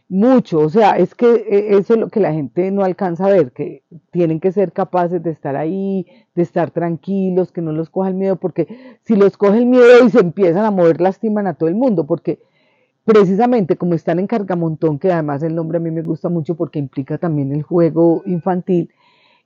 Mucho, 0.09 0.61
o 0.61 0.69
sea, 0.69 0.97
es 0.99 1.15
que 1.15 1.27
eh, 1.27 1.77
eso 1.77 1.95
es 1.95 2.01
lo 2.01 2.09
que 2.09 2.21
la 2.21 2.33
gente 2.33 2.71
no 2.71 2.83
alcanza 2.83 3.27
a 3.27 3.31
ver, 3.31 3.53
que 3.53 3.83
tienen 4.11 4.41
que 4.41 4.53
ser 4.53 4.73
capaces 4.73 5.23
de 5.23 5.31
estar 5.31 5.57
ahí, 5.57 6.07
de 6.35 6.43
estar 6.43 6.71
tranquilos, 6.71 7.53
que 7.53 7.61
no 7.61 7.73
los 7.73 7.91
coja 7.91 8.09
el 8.09 8.15
miedo, 8.15 8.37
porque 8.37 8.99
si 9.03 9.17
los 9.17 9.37
coge 9.37 9.59
el 9.59 9.67
miedo 9.67 10.05
y 10.05 10.11
se 10.11 10.21
empiezan 10.21 10.65
a 10.65 10.71
mover, 10.71 11.01
lastiman 11.01 11.47
a 11.47 11.55
todo 11.55 11.69
el 11.69 11.75
mundo, 11.75 12.07
porque 12.07 12.41
precisamente 13.05 13.77
como 13.77 13.95
están 13.95 14.19
en 14.19 14.27
Cargamontón, 14.27 14.99
que 14.99 15.13
además 15.13 15.43
el 15.43 15.55
nombre 15.55 15.79
a 15.79 15.81
mí 15.81 15.91
me 15.91 16.03
gusta 16.03 16.29
mucho 16.29 16.57
porque 16.57 16.79
implica 16.79 17.19
también 17.19 17.53
el 17.53 17.63
juego 17.63 18.23
infantil, 18.27 18.91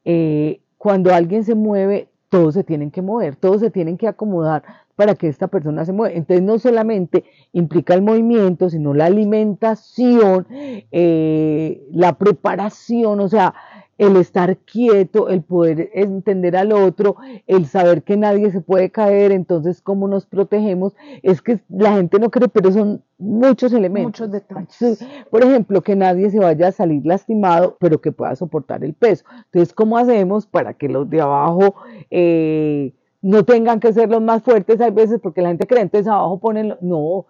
eh, 0.05 0.61
cuando 0.79 1.13
alguien 1.13 1.45
se 1.45 1.55
mueve, 1.55 2.09
todos 2.29 2.55
se 2.55 2.65
tienen 2.65 2.91
que 2.91 3.03
mover, 3.03 3.37
todos 3.37 3.61
se 3.61 3.71
tienen 3.71 3.97
que 3.97 4.09
acomodar 4.09 4.63
para 4.97 5.15
que 5.15 5.29
esta 5.29 5.49
persona 5.49 5.85
se 5.85 5.93
mueva. 5.93 6.15
Entonces 6.15 6.45
no 6.45 6.59
solamente 6.59 7.25
implica 7.53 7.95
el 7.95 8.03
movimiento, 8.03 8.71
sino 8.71 8.95
la 8.95 9.07
alimentación, 9.07 10.47
eh, 10.51 11.87
la 11.93 12.19
preparación, 12.19 13.21
o 13.21 13.29
sea, 13.29 13.55
el 13.99 14.17
estar 14.17 14.57
quieto, 14.59 15.29
el 15.29 15.43
poder 15.43 15.91
entender 15.93 16.57
al 16.57 16.73
otro, 16.73 17.17
el 17.49 17.67
saber 17.67 18.05
que 18.05 18.17
nadie 18.17 18.51
se 18.53 18.61
puede 18.61 18.91
caer, 18.91 19.33
entonces 19.33 19.83
cómo 19.83 20.07
nos 20.07 20.25
protegemos, 20.25 20.95
es 21.23 21.43
que 21.43 21.61
la 21.69 21.95
gente 21.95 22.21
no 22.21 22.31
cree, 22.31 22.49
pero 22.49 22.71
son 22.71 23.03
muchos 23.19 23.73
elementos. 23.73 24.21
Muchos 24.21 24.31
detalles. 24.31 25.05
Por 25.31 25.43
ejemplo, 25.43 25.83
que 25.83 25.97
nadie 25.97 26.31
se 26.31 26.39
vaya 26.39 26.69
a 26.69 26.73
salir 26.73 27.05
lastimado, 27.05 27.77
pero 27.81 28.01
que 28.01 28.13
pueda 28.13 28.37
soportar 28.37 28.85
el 28.85 28.95
peso. 28.95 29.25
Entonces, 29.47 29.75
¿cómo 29.75 29.99
hacemos 29.99 30.47
para 30.47 30.75
que 30.75 30.89
los 30.89 31.11
de 31.11 31.21
abajo 31.21 31.75
eh, 32.11 32.95
no 33.21 33.45
tengan 33.45 33.81
que 33.81 33.93
ser 33.93 34.09
los 34.11 34.23
más 34.23 34.45
fuertes? 34.45 34.81
Hay 34.81 34.93
veces 34.93 35.19
porque 35.21 35.43
la 35.43 35.49
gente 35.49 35.67
cree, 35.67 35.83
entonces 35.83 36.07
abajo 36.07 36.39
ponen, 36.39 36.77
no, 36.81 37.27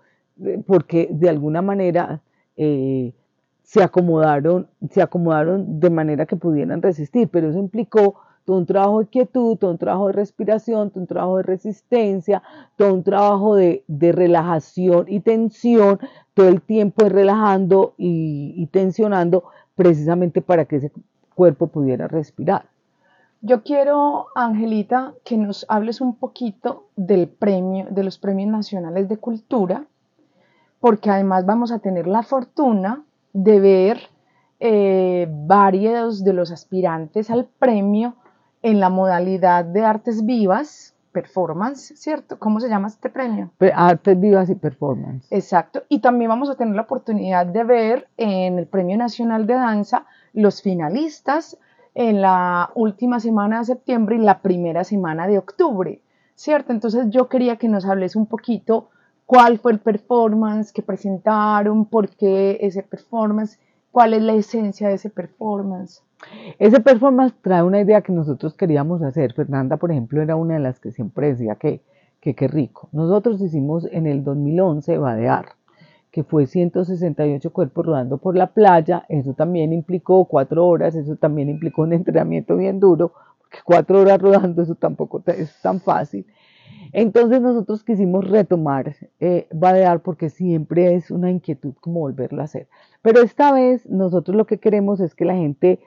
porque 0.66 1.08
de 1.10 1.30
alguna 1.30 1.62
manera... 1.62 2.20
Eh, 2.56 3.14
se 3.68 3.82
acomodaron, 3.82 4.66
se 4.90 5.02
acomodaron 5.02 5.78
de 5.78 5.90
manera 5.90 6.24
que 6.24 6.36
pudieran 6.36 6.80
resistir, 6.80 7.28
pero 7.28 7.50
eso 7.50 7.58
implicó 7.58 8.14
todo 8.46 8.56
un 8.56 8.64
trabajo 8.64 9.00
de 9.00 9.08
quietud, 9.08 9.58
todo 9.58 9.72
un 9.72 9.76
trabajo 9.76 10.06
de 10.06 10.14
respiración, 10.14 10.88
todo 10.88 11.02
un 11.02 11.06
trabajo 11.06 11.36
de 11.36 11.42
resistencia, 11.42 12.42
todo 12.76 12.94
un 12.94 13.02
trabajo 13.02 13.56
de, 13.56 13.84
relajación 13.86 15.04
y 15.06 15.20
tensión, 15.20 16.00
todo 16.32 16.48
el 16.48 16.62
tiempo 16.62 17.04
de 17.04 17.10
relajando 17.10 17.92
y, 17.98 18.54
y 18.56 18.68
tensionando 18.68 19.44
precisamente 19.74 20.40
para 20.40 20.64
que 20.64 20.76
ese 20.76 20.90
cuerpo 21.34 21.66
pudiera 21.66 22.08
respirar. 22.08 22.70
Yo 23.42 23.64
quiero, 23.64 24.28
Angelita, 24.34 25.12
que 25.26 25.36
nos 25.36 25.66
hables 25.68 26.00
un 26.00 26.14
poquito 26.14 26.86
del 26.96 27.28
premio, 27.28 27.86
de 27.90 28.02
los 28.02 28.16
premios 28.16 28.48
nacionales 28.48 29.10
de 29.10 29.18
cultura, 29.18 29.84
porque 30.80 31.10
además 31.10 31.44
vamos 31.44 31.70
a 31.70 31.80
tener 31.80 32.06
la 32.06 32.22
fortuna 32.22 33.04
de 33.32 33.60
ver 33.60 34.00
eh, 34.60 35.28
varios 35.30 36.24
de 36.24 36.32
los 36.32 36.50
aspirantes 36.50 37.30
al 37.30 37.46
premio 37.46 38.16
en 38.62 38.80
la 38.80 38.90
modalidad 38.90 39.64
de 39.64 39.84
artes 39.84 40.26
vivas, 40.26 40.94
performance, 41.12 41.94
¿cierto? 41.96 42.38
¿Cómo 42.38 42.60
se 42.60 42.68
llama 42.68 42.88
este 42.88 43.10
premio? 43.10 43.50
Artes 43.74 44.18
vivas 44.20 44.50
y 44.50 44.54
performance. 44.54 45.26
Exacto. 45.30 45.84
Y 45.88 46.00
también 46.00 46.28
vamos 46.28 46.50
a 46.50 46.56
tener 46.56 46.74
la 46.74 46.82
oportunidad 46.82 47.46
de 47.46 47.64
ver 47.64 48.08
en 48.16 48.58
el 48.58 48.66
Premio 48.66 48.96
Nacional 48.96 49.46
de 49.46 49.54
Danza 49.54 50.06
los 50.32 50.62
finalistas 50.62 51.56
en 51.94 52.20
la 52.20 52.70
última 52.74 53.20
semana 53.20 53.58
de 53.58 53.64
septiembre 53.64 54.16
y 54.16 54.20
la 54.20 54.40
primera 54.40 54.84
semana 54.84 55.26
de 55.26 55.38
octubre, 55.38 56.02
¿cierto? 56.34 56.72
Entonces 56.72 57.06
yo 57.10 57.28
quería 57.28 57.56
que 57.56 57.68
nos 57.68 57.84
hables 57.86 58.14
un 58.14 58.26
poquito 58.26 58.90
cuál 59.28 59.58
fue 59.58 59.72
el 59.72 59.78
performance 59.78 60.72
que 60.72 60.80
presentaron, 60.80 61.84
por 61.84 62.08
qué 62.08 62.56
ese 62.62 62.82
performance, 62.82 63.60
cuál 63.92 64.14
es 64.14 64.22
la 64.22 64.32
esencia 64.32 64.88
de 64.88 64.94
ese 64.94 65.10
performance. 65.10 66.02
Ese 66.58 66.80
performance 66.80 67.34
trae 67.42 67.62
una 67.62 67.78
idea 67.78 68.00
que 68.00 68.10
nosotros 68.10 68.54
queríamos 68.54 69.02
hacer. 69.02 69.34
Fernanda, 69.34 69.76
por 69.76 69.90
ejemplo, 69.90 70.22
era 70.22 70.34
una 70.34 70.54
de 70.54 70.60
las 70.60 70.80
que 70.80 70.92
siempre 70.92 71.28
decía 71.28 71.56
que 71.56 71.82
qué 72.20 72.48
rico. 72.48 72.88
Nosotros 72.92 73.38
hicimos 73.42 73.86
en 73.92 74.06
el 74.06 74.24
2011 74.24 74.96
Badear, 74.96 75.50
que 76.10 76.24
fue 76.24 76.46
168 76.46 77.52
cuerpos 77.52 77.84
rodando 77.84 78.16
por 78.16 78.34
la 78.34 78.46
playa. 78.46 79.04
Eso 79.10 79.34
también 79.34 79.74
implicó 79.74 80.24
cuatro 80.24 80.66
horas, 80.66 80.94
eso 80.94 81.16
también 81.16 81.50
implicó 81.50 81.82
un 81.82 81.92
entrenamiento 81.92 82.56
bien 82.56 82.80
duro, 82.80 83.12
porque 83.38 83.58
cuatro 83.62 84.00
horas 84.00 84.22
rodando 84.22 84.62
eso 84.62 84.74
tampoco 84.74 85.22
es 85.26 85.54
tan 85.60 85.80
fácil. 85.80 86.24
Entonces 86.92 87.40
nosotros 87.40 87.84
quisimos 87.84 88.28
retomar 88.28 88.96
eh, 89.20 89.46
Badear 89.52 90.00
porque 90.00 90.30
siempre 90.30 90.94
es 90.94 91.10
una 91.10 91.30
inquietud 91.30 91.74
como 91.80 92.00
volverlo 92.00 92.40
a 92.40 92.44
hacer. 92.44 92.68
Pero 93.02 93.20
esta 93.20 93.52
vez 93.52 93.88
nosotros 93.88 94.36
lo 94.36 94.46
que 94.46 94.58
queremos 94.58 95.00
es 95.00 95.14
que 95.14 95.24
la 95.24 95.34
gente 95.34 95.80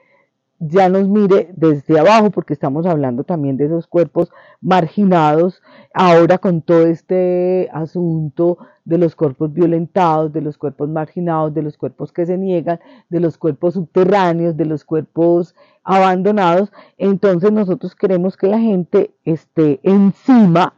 ya 0.64 0.88
nos 0.88 1.08
mire 1.08 1.52
desde 1.56 1.98
abajo, 1.98 2.30
porque 2.30 2.52
estamos 2.52 2.86
hablando 2.86 3.24
también 3.24 3.56
de 3.56 3.64
esos 3.64 3.88
cuerpos 3.88 4.30
marginados, 4.60 5.60
ahora 5.92 6.38
con 6.38 6.62
todo 6.62 6.86
este 6.86 7.68
asunto 7.72 8.58
de 8.84 8.98
los 8.98 9.16
cuerpos 9.16 9.52
violentados, 9.52 10.32
de 10.32 10.40
los 10.40 10.58
cuerpos 10.58 10.88
marginados, 10.88 11.52
de 11.52 11.62
los 11.62 11.76
cuerpos 11.76 12.12
que 12.12 12.26
se 12.26 12.38
niegan, 12.38 12.78
de 13.08 13.18
los 13.18 13.38
cuerpos 13.38 13.74
subterráneos, 13.74 14.56
de 14.56 14.66
los 14.66 14.84
cuerpos 14.84 15.56
abandonados. 15.82 16.70
Entonces 16.96 17.50
nosotros 17.50 17.96
queremos 17.96 18.36
que 18.36 18.46
la 18.46 18.60
gente 18.60 19.10
esté 19.24 19.80
encima 19.82 20.74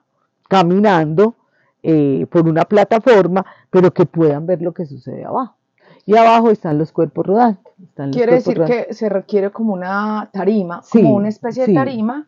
caminando 0.48 1.34
eh, 1.82 2.26
por 2.30 2.48
una 2.48 2.64
plataforma, 2.64 3.44
pero 3.68 3.92
que 3.92 4.06
puedan 4.06 4.46
ver 4.46 4.62
lo 4.62 4.72
que 4.72 4.86
sucede 4.86 5.26
abajo. 5.26 5.56
Y 6.06 6.16
abajo 6.16 6.50
están 6.50 6.78
los 6.78 6.92
cuerpos 6.92 7.26
rodantes. 7.26 7.64
Quiere 8.12 8.34
decir 8.34 8.60
que 8.64 8.92
se 8.92 9.08
requiere 9.08 9.50
como 9.50 9.72
una 9.72 10.28
tarima, 10.32 10.82
como 10.90 11.14
una 11.14 11.28
especie 11.28 11.66
de 11.66 11.74
tarima 11.74 12.26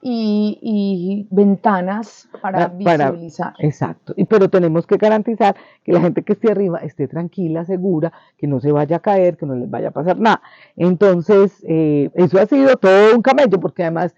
y, 0.00 1.26
ventanas 1.30 2.28
para, 2.40 2.64
ah, 2.64 2.68
visualizar. 2.68 3.54
exacto. 3.58 4.14
Y, 4.16 4.24
pero 4.24 4.48
tenemos 4.48 4.86
que 4.86 4.96
garantizar 4.96 5.56
que 5.84 5.92
la 5.92 6.00
gente 6.00 6.22
que 6.22 6.34
esté 6.34 6.50
arriba 6.50 6.78
esté 6.78 7.08
tranquila, 7.08 7.64
segura, 7.64 8.12
que 8.36 8.46
no 8.46 8.60
se 8.60 8.72
vaya 8.72 8.96
a 8.96 9.00
caer, 9.00 9.36
que 9.36 9.46
no 9.46 9.54
les 9.54 9.68
vaya 9.68 9.88
a 9.88 9.92
pasar 9.92 10.18
nada. 10.18 10.40
Entonces, 10.76 11.64
eh, 11.66 12.10
eso 12.14 12.40
ha 12.40 12.46
sido 12.46 12.76
todo 12.76 13.14
un 13.14 13.22
camello, 13.22 13.60
porque 13.60 13.82
además 13.82 14.14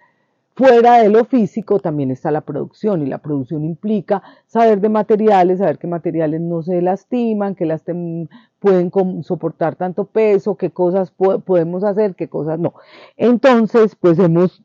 Fuera 0.60 0.98
de 0.98 1.08
lo 1.08 1.24
físico 1.24 1.78
también 1.78 2.10
está 2.10 2.30
la 2.30 2.42
producción 2.42 3.00
y 3.00 3.06
la 3.06 3.16
producción 3.16 3.64
implica 3.64 4.22
saber 4.46 4.82
de 4.82 4.90
materiales, 4.90 5.58
saber 5.58 5.78
qué 5.78 5.86
materiales 5.86 6.42
no 6.42 6.62
se 6.62 6.82
lastiman, 6.82 7.54
que 7.54 7.64
las 7.64 7.82
pueden 8.60 8.92
soportar 9.22 9.74
tanto 9.74 10.04
peso, 10.04 10.56
qué 10.56 10.70
cosas 10.70 11.10
podemos 11.10 11.82
hacer, 11.82 12.14
qué 12.14 12.28
cosas 12.28 12.58
no. 12.58 12.74
Entonces, 13.16 13.96
pues 13.96 14.18
hemos, 14.18 14.62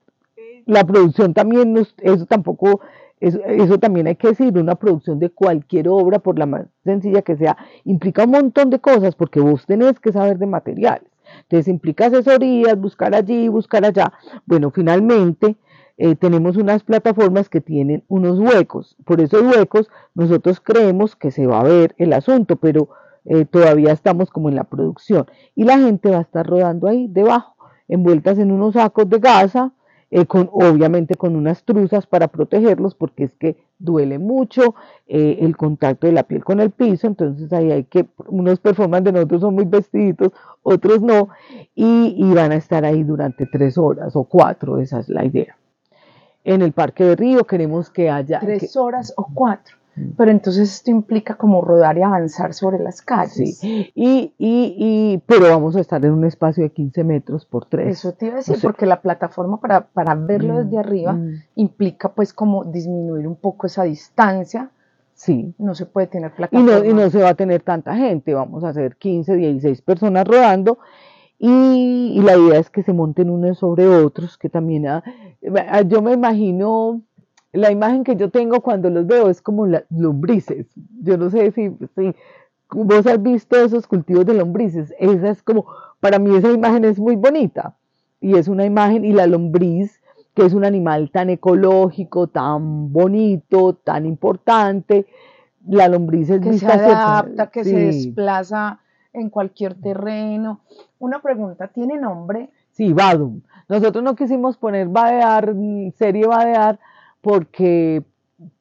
la 0.66 0.84
producción 0.84 1.34
también, 1.34 1.74
nos, 1.74 1.96
eso 2.02 2.26
tampoco, 2.26 2.82
eso, 3.22 3.40
eso 3.46 3.80
también 3.80 4.08
hay 4.08 4.16
que 4.16 4.28
decir, 4.28 4.58
una 4.58 4.76
producción 4.76 5.20
de 5.20 5.30
cualquier 5.30 5.88
obra, 5.88 6.20
por 6.20 6.38
la 6.38 6.46
más 6.46 6.66
sencilla 6.84 7.22
que 7.22 7.38
sea, 7.38 7.58
implica 7.86 8.26
un 8.26 8.32
montón 8.32 8.70
de 8.70 8.80
cosas 8.80 9.16
porque 9.16 9.40
vos 9.40 9.66
tenés 9.66 10.00
que 10.00 10.12
saber 10.12 10.38
de 10.38 10.46
materiales. 10.46 11.10
Entonces 11.44 11.68
implica 11.70 12.08
asesorías, 12.08 12.80
buscar 12.80 13.16
allí, 13.16 13.48
buscar 13.48 13.86
allá. 13.86 14.14
Bueno, 14.46 14.72
finalmente 14.72 15.56
eh, 15.98 16.16
tenemos 16.16 16.58
unas 16.58 16.84
plataformas 16.84 17.50
que 17.50 17.62
tienen 17.62 18.04
unos 18.08 18.40
huecos. 18.40 18.96
Por 19.06 19.22
esos 19.22 19.42
huecos 19.42 19.90
nosotros 20.14 20.60
creemos 20.60 21.16
que 21.16 21.32
se 21.32 21.48
va 21.48 21.62
a 21.62 21.64
ver 21.64 21.96
el 21.98 22.14
asunto, 22.14 22.58
pero 22.58 22.90
eh, 23.26 23.46
todavía 23.46 23.92
estamos 23.92 24.30
como 24.30 24.50
en 24.50 24.56
la 24.56 24.64
producción. 24.64 25.26
Y 25.56 25.64
la 25.64 25.78
gente 25.78 26.10
va 26.10 26.18
a 26.18 26.22
estar 26.22 26.46
rodando 26.46 26.88
ahí 26.88 27.08
debajo, 27.08 27.56
envueltas 27.88 28.38
en 28.40 28.52
unos 28.52 28.74
sacos 28.74 29.10
de 29.10 29.20
gasa, 29.20 29.72
eh, 30.12 30.26
con, 30.26 30.50
obviamente 30.52 31.16
con 31.16 31.36
unas 31.36 31.64
truzas 31.64 32.06
para 32.06 32.28
protegerlos, 32.28 32.96
porque 32.96 33.26
es 33.26 33.36
que 33.36 33.58
duele 33.78 34.20
mucho 34.20 34.76
el 35.08 35.58
contacto 35.58 36.08
de 36.08 36.14
la 36.14 36.24
piel 36.24 36.44
con 36.44 36.62
el 36.62 36.72
piso, 36.72 37.08
entonces 37.08 37.52
ahí 37.52 37.72
hay 37.72 37.84
que, 37.84 38.08
unos 38.28 38.60
performances 38.60 39.06
de 39.06 39.12
nosotros 39.12 39.42
son 39.42 39.56
muy 39.56 39.66
vestiditos, 39.66 40.32
otros 40.64 41.02
no, 41.02 41.30
y, 41.76 42.16
y 42.18 42.34
van 42.34 42.54
a 42.54 42.56
estar 42.56 42.86
ahí 42.86 43.04
durante 43.04 43.46
tres 43.46 43.78
horas 43.78 44.16
o 44.16 44.24
cuatro, 44.24 44.80
esa 44.80 45.00
es 45.00 45.10
la 45.10 45.26
idea 45.26 45.58
en 46.46 46.62
el 46.62 46.72
Parque 46.72 47.04
de 47.04 47.16
Río, 47.16 47.44
queremos 47.46 47.90
que 47.90 48.10
haya... 48.10 48.40
Tres 48.40 48.78
horas 48.78 49.14
o 49.18 49.28
cuatro. 49.34 49.76
Mm. 49.96 50.10
Pero 50.18 50.32
entonces 50.32 50.72
esto 50.74 50.92
implica 50.92 51.36
como 51.36 51.62
rodar 51.62 51.98
y 51.98 52.02
avanzar 52.02 52.54
sobre 52.54 52.80
las 52.80 53.02
calles. 53.02 53.60
Sí, 53.60 53.92
y, 53.96 54.34
y, 54.38 54.76
y, 54.78 55.24
pero 55.26 55.50
vamos 55.50 55.76
a 55.76 55.82
estar 55.82 56.04
en 56.04 56.12
un 56.12 56.26
espacio 56.26 56.64
de 56.64 56.70
15 56.72 57.04
metros 57.04 57.46
por 57.46 57.66
tres. 57.66 58.00
Eso 58.00 58.14
te 58.14 58.28
iba 58.28 58.36
a 58.36 58.38
decir, 58.38 58.58
porque 58.62 58.86
la 58.86 59.02
plataforma 59.02 59.60
para, 59.60 59.88
para 59.88 60.16
verlo 60.16 60.54
mm, 60.54 60.58
desde 60.58 60.78
arriba 60.78 61.14
mm. 61.14 61.44
implica 61.56 62.10
pues 62.10 62.34
como 62.34 62.66
disminuir 62.66 63.28
un 63.28 63.36
poco 63.36 63.68
esa 63.68 63.84
distancia. 63.84 64.72
Sí. 65.14 65.54
No 65.58 65.76
se 65.76 65.86
puede 65.86 66.08
tener 66.08 66.34
plataforma. 66.34 66.78
Y 66.78 66.82
no, 66.82 66.86
y 66.86 66.94
no 66.94 67.10
se 67.10 67.22
va 67.22 67.30
a 67.30 67.36
tener 67.36 67.62
tanta 67.62 67.96
gente, 67.96 68.34
vamos 68.34 68.64
a 68.64 68.70
hacer 68.70 68.98
15, 68.98 69.36
16 69.36 69.82
personas 69.82 70.28
rodando 70.28 70.80
y, 71.38 72.22
la 72.22 72.38
idea 72.38 72.60
es 72.60 72.70
que 72.70 72.84
se 72.84 72.94
monten 72.94 73.30
unos 73.30 73.60
sobre 73.60 73.88
otros, 73.88 74.38
que 74.38 74.50
también, 74.50 74.88
ah, 74.88 75.04
ah, 75.70 75.82
yo 75.82 76.02
me 76.02 76.14
imagino 76.14 77.02
la 77.56 77.72
imagen 77.72 78.04
que 78.04 78.16
yo 78.16 78.30
tengo 78.30 78.62
cuando 78.62 78.90
los 78.90 79.08
veo 79.08 79.30
es 79.30 79.42
como 79.42 79.66
las 79.66 79.84
lombrices. 79.90 80.68
Yo 81.02 81.18
no 81.18 81.30
sé 81.30 81.52
si, 81.52 81.72
si 81.96 82.16
vos 82.70 83.08
has 83.08 83.22
visto 83.22 83.56
esos 83.56 83.88
cultivos 83.88 84.26
de 84.26 84.34
lombrices. 84.34 84.94
Esa 85.00 85.30
es 85.30 85.42
como, 85.42 85.66
para 86.00 86.20
mí 86.20 86.36
esa 86.36 86.52
imagen 86.52 86.86
es 86.86 87.00
muy 87.00 87.16
bonita. 87.16 87.76
Y 88.22 88.38
es 88.38 88.48
una 88.48 88.66
imagen, 88.66 89.06
y 89.06 89.14
la 89.14 89.28
lombriz, 89.28 90.02
que 90.34 90.46
es 90.46 90.54
un 90.54 90.66
animal 90.66 91.12
tan 91.12 91.30
ecológico, 91.30 92.28
tan 92.28 92.92
bonito, 92.92 93.76
tan 93.76 94.06
importante. 94.06 95.06
La 95.68 95.88
lombriz 95.88 96.30
es 96.30 96.42
que 96.42 96.54
se 96.54 96.66
adapta, 96.66 97.48
que 97.48 97.64
se 97.64 97.78
desplaza 97.78 98.80
en 99.14 99.30
cualquier 99.30 99.76
terreno. 99.76 100.62
Una 101.00 101.22
pregunta, 101.22 101.68
¿tiene 101.68 101.98
nombre? 101.98 102.50
Sí, 102.72 102.92
Badum. 102.94 103.42
Nosotros 103.70 104.04
no 104.04 104.16
quisimos 104.16 104.58
poner 104.58 104.88
Badear, 104.90 105.56
serie 105.98 106.28
Badear, 106.28 106.80
porque, 107.26 108.04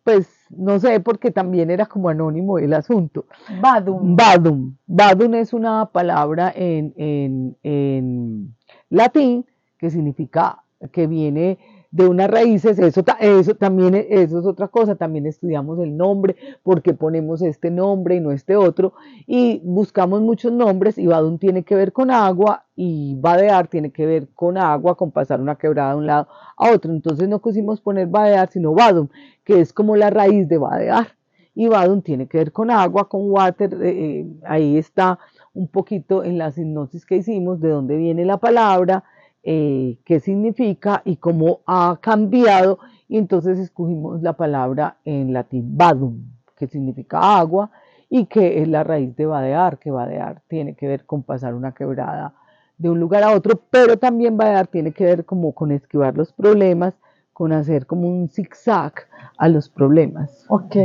pues, 0.04 0.26
no 0.48 0.80
sé, 0.80 0.98
porque 0.98 1.30
también 1.30 1.70
era 1.70 1.84
como 1.84 2.08
anónimo 2.08 2.58
el 2.58 2.72
asunto. 2.72 3.26
Badum. 3.60 4.16
Badum. 4.16 4.76
Badum 4.86 5.34
es 5.34 5.52
una 5.52 5.84
palabra 5.84 6.50
en, 6.56 6.94
en, 6.96 7.58
en 7.62 8.56
latín 8.88 9.44
que 9.76 9.90
significa 9.90 10.62
que 10.92 11.06
viene 11.06 11.58
de 11.94 12.08
unas 12.08 12.28
raíces, 12.28 12.76
eso, 12.80 13.04
eso 13.20 13.54
también 13.54 13.94
eso 13.94 14.40
es 14.40 14.46
otra 14.46 14.66
cosa, 14.66 14.96
también 14.96 15.26
estudiamos 15.26 15.78
el 15.78 15.96
nombre, 15.96 16.34
porque 16.64 16.92
ponemos 16.92 17.40
este 17.40 17.70
nombre 17.70 18.16
y 18.16 18.20
no 18.20 18.32
este 18.32 18.56
otro, 18.56 18.94
y 19.28 19.60
buscamos 19.62 20.20
muchos 20.20 20.50
nombres, 20.50 20.98
y 20.98 21.06
Badum 21.06 21.38
tiene 21.38 21.62
que 21.62 21.76
ver 21.76 21.92
con 21.92 22.10
agua, 22.10 22.64
y 22.74 23.14
Badear 23.20 23.68
tiene 23.68 23.92
que 23.92 24.06
ver 24.06 24.26
con 24.34 24.58
agua, 24.58 24.96
con 24.96 25.12
pasar 25.12 25.40
una 25.40 25.54
quebrada 25.54 25.92
de 25.92 25.98
un 25.98 26.06
lado 26.06 26.26
a 26.56 26.72
otro, 26.72 26.90
entonces 26.90 27.28
no 27.28 27.40
quisimos 27.40 27.80
poner 27.80 28.08
Badear, 28.08 28.48
sino 28.50 28.74
Badum, 28.74 29.06
que 29.44 29.60
es 29.60 29.72
como 29.72 29.94
la 29.94 30.10
raíz 30.10 30.48
de 30.48 30.58
Badear, 30.58 31.06
y 31.54 31.68
Badum 31.68 32.02
tiene 32.02 32.26
que 32.26 32.38
ver 32.38 32.50
con 32.50 32.72
agua, 32.72 33.08
con 33.08 33.30
water, 33.30 33.72
eh, 33.74 33.90
eh, 33.90 34.26
ahí 34.44 34.78
está 34.78 35.20
un 35.52 35.68
poquito 35.68 36.24
en 36.24 36.38
la 36.38 36.48
hipnosis 36.48 37.06
que 37.06 37.18
hicimos, 37.18 37.60
de 37.60 37.68
dónde 37.68 37.96
viene 37.96 38.24
la 38.24 38.38
palabra, 38.38 39.04
eh, 39.44 39.98
qué 40.04 40.20
significa 40.20 41.02
y 41.04 41.16
cómo 41.16 41.60
ha 41.66 41.98
cambiado. 42.00 42.78
Y 43.08 43.18
entonces 43.18 43.58
escogimos 43.58 44.22
la 44.22 44.32
palabra 44.32 44.96
en 45.04 45.32
latín 45.32 45.76
badum, 45.76 46.24
que 46.56 46.66
significa 46.66 47.38
agua 47.38 47.70
y 48.08 48.26
que 48.26 48.62
es 48.62 48.68
la 48.68 48.84
raíz 48.84 49.14
de 49.16 49.26
vadear, 49.26 49.78
que 49.78 49.90
vadear 49.90 50.42
tiene 50.48 50.74
que 50.74 50.88
ver 50.88 51.04
con 51.04 51.22
pasar 51.22 51.54
una 51.54 51.72
quebrada 51.72 52.34
de 52.78 52.90
un 52.90 52.98
lugar 52.98 53.22
a 53.22 53.32
otro, 53.32 53.60
pero 53.70 53.98
también 53.98 54.36
vadear 54.36 54.66
tiene 54.66 54.92
que 54.92 55.04
ver 55.04 55.24
como 55.24 55.52
con 55.52 55.70
esquivar 55.70 56.16
los 56.16 56.32
problemas, 56.32 56.94
con 57.32 57.52
hacer 57.52 57.86
como 57.86 58.08
un 58.08 58.28
zigzag 58.28 58.94
a 59.36 59.48
los 59.48 59.68
problemas. 59.68 60.44
Ok. 60.48 60.76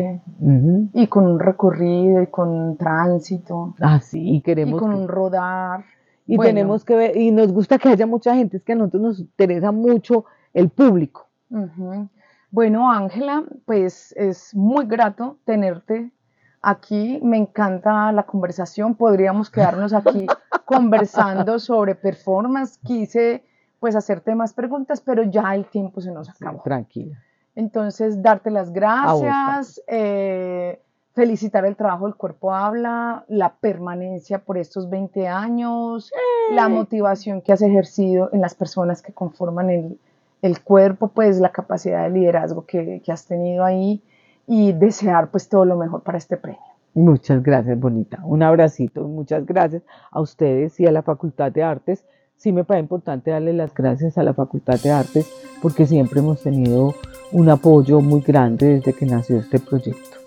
Y 0.94 1.08
con 1.08 1.28
un 1.28 1.40
recorrido 1.40 2.22
y 2.22 2.28
con 2.28 2.50
un 2.50 2.78
tránsito. 2.78 3.76
Ah, 3.80 4.00
sí, 4.02 4.36
y 4.36 4.42
queremos. 4.42 4.78
Y 4.78 4.80
con 4.80 4.94
un 4.94 5.08
rodar. 5.08 5.84
Y 6.30 6.38
tenemos 6.38 6.86
que 6.86 6.96
ver, 6.96 7.18
y 7.18 7.32
nos 7.32 7.52
gusta 7.52 7.80
que 7.80 7.90
haya 7.90 8.06
mucha 8.06 8.36
gente, 8.36 8.58
es 8.58 8.64
que 8.64 8.74
a 8.74 8.76
nosotros 8.76 9.02
nos 9.02 9.20
interesa 9.20 9.72
mucho 9.72 10.26
el 10.54 10.70
público. 10.70 11.28
Bueno, 12.52 12.92
Ángela, 12.92 13.44
pues 13.66 14.14
es 14.16 14.54
muy 14.56 14.86
grato 14.86 15.38
tenerte 15.46 16.12
aquí. 16.62 17.20
Me 17.24 17.38
encanta 17.38 18.12
la 18.12 18.24
conversación. 18.24 18.96
Podríamos 18.96 19.50
quedarnos 19.50 19.94
aquí 19.94 20.28
conversando 20.66 21.58
sobre 21.58 21.96
performance. 21.96 22.80
Quise 22.84 23.44
pues 23.80 23.96
hacerte 23.96 24.36
más 24.36 24.54
preguntas, 24.54 25.02
pero 25.02 25.24
ya 25.24 25.56
el 25.56 25.66
tiempo 25.66 26.02
se 26.02 26.12
nos 26.12 26.30
acabó. 26.30 26.62
tranquila. 26.64 27.18
Entonces, 27.56 28.22
darte 28.22 28.52
las 28.52 28.72
gracias 28.72 29.82
felicitar 31.14 31.66
el 31.66 31.76
trabajo 31.76 32.06
del 32.06 32.16
cuerpo 32.16 32.54
habla, 32.54 33.26
la 33.28 33.56
permanencia 33.56 34.40
por 34.40 34.58
estos 34.58 34.90
20 34.90 35.28
años, 35.28 36.12
la 36.52 36.70
motivación 36.70 37.42
que 37.42 37.52
has 37.52 37.62
ejercido 37.62 38.30
en 38.32 38.42
las 38.42 38.56
personas 38.56 39.02
que 39.02 39.14
conforman 39.14 39.70
el, 39.70 40.62
cuerpo, 40.64 41.10
pues 41.10 41.40
la 41.40 41.52
capacidad 41.52 42.04
de 42.04 42.12
liderazgo 42.12 42.66
que, 42.66 43.02
has 43.08 43.26
tenido 43.26 43.66
ahí 43.66 44.02
y 44.48 44.72
desear 44.72 45.30
pues 45.30 45.50
todo 45.50 45.66
lo 45.66 45.76
mejor 45.76 46.04
para 46.04 46.18
este 46.18 46.38
premio. 46.38 46.62
Muchas 46.94 47.44
gracias, 47.44 47.80
Bonita. 47.80 48.20
Un 48.24 48.42
abracito, 48.42 49.04
muchas 49.08 49.46
gracias 49.46 49.84
a 50.12 50.22
ustedes 50.22 50.80
y 50.80 50.88
a 50.88 50.92
la 50.92 51.04
Facultad 51.04 51.52
de 51.52 51.64
Artes. 51.64 52.06
Sí 52.36 52.52
me 52.52 52.64
parece 52.64 52.84
importante 52.84 53.32
darle 53.32 53.54
las 53.54 53.74
gracias 53.74 54.18
a 54.18 54.24
la 54.24 54.34
Facultad 54.34 54.80
de 54.82 54.92
Artes 54.92 55.30
porque 55.62 55.86
siempre 55.86 56.22
hemos 56.22 56.42
tenido 56.42 56.96
un 57.32 57.50
apoyo 57.50 58.00
muy 58.00 58.22
grande 58.22 58.76
desde 58.76 58.94
que 58.94 59.06
nació 59.06 59.38
este 59.38 59.60
proyecto. 59.60 60.19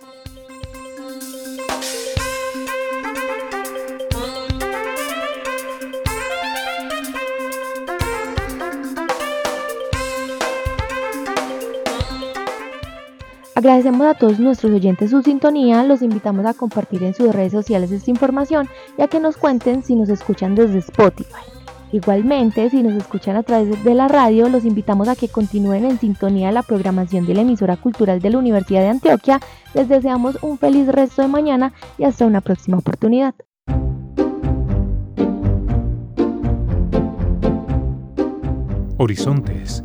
Agradecemos 13.62 14.09
a 14.09 14.14
todos 14.14 14.40
nuestros 14.40 14.72
oyentes 14.72 15.11
su 15.11 15.22
sintonía, 15.22 15.85
los 15.85 16.03
invitamos 16.03 16.44
a 16.46 16.53
compartir 16.53 17.05
en 17.05 17.14
sus 17.14 17.33
redes 17.33 17.53
sociales 17.53 17.92
esta 17.92 18.11
información 18.11 18.68
y 18.98 19.03
a 19.03 19.07
que 19.07 19.20
nos 19.20 19.37
cuenten 19.37 19.85
si 19.85 19.94
nos 19.94 20.09
escuchan 20.09 20.57
desde 20.57 20.79
Spotify. 20.79 21.44
Igualmente, 21.92 22.68
si 22.70 22.83
nos 22.83 22.94
escuchan 22.94 23.37
a 23.37 23.44
través 23.44 23.85
de 23.85 23.94
la 23.94 24.09
radio, 24.09 24.48
los 24.48 24.64
invitamos 24.64 25.07
a 25.07 25.14
que 25.14 25.29
continúen 25.29 25.85
en 25.85 26.01
sintonía 26.01 26.48
de 26.48 26.55
la 26.55 26.64
programación 26.64 27.25
de 27.25 27.35
la 27.35 27.42
emisora 27.42 27.77
cultural 27.77 28.20
de 28.20 28.31
la 28.31 28.38
Universidad 28.38 28.81
de 28.81 28.88
Antioquia. 28.88 29.38
Les 29.75 29.88
deseamos 29.88 30.42
un 30.42 30.59
feliz 30.59 30.88
resto 30.88 31.22
de 31.22 31.29
mañana 31.29 31.72
y 31.98 32.03
hasta 32.03 32.27
una 32.27 32.40
próxima 32.40 32.79
oportunidad. 32.79 33.37
Horizontes 38.98 39.85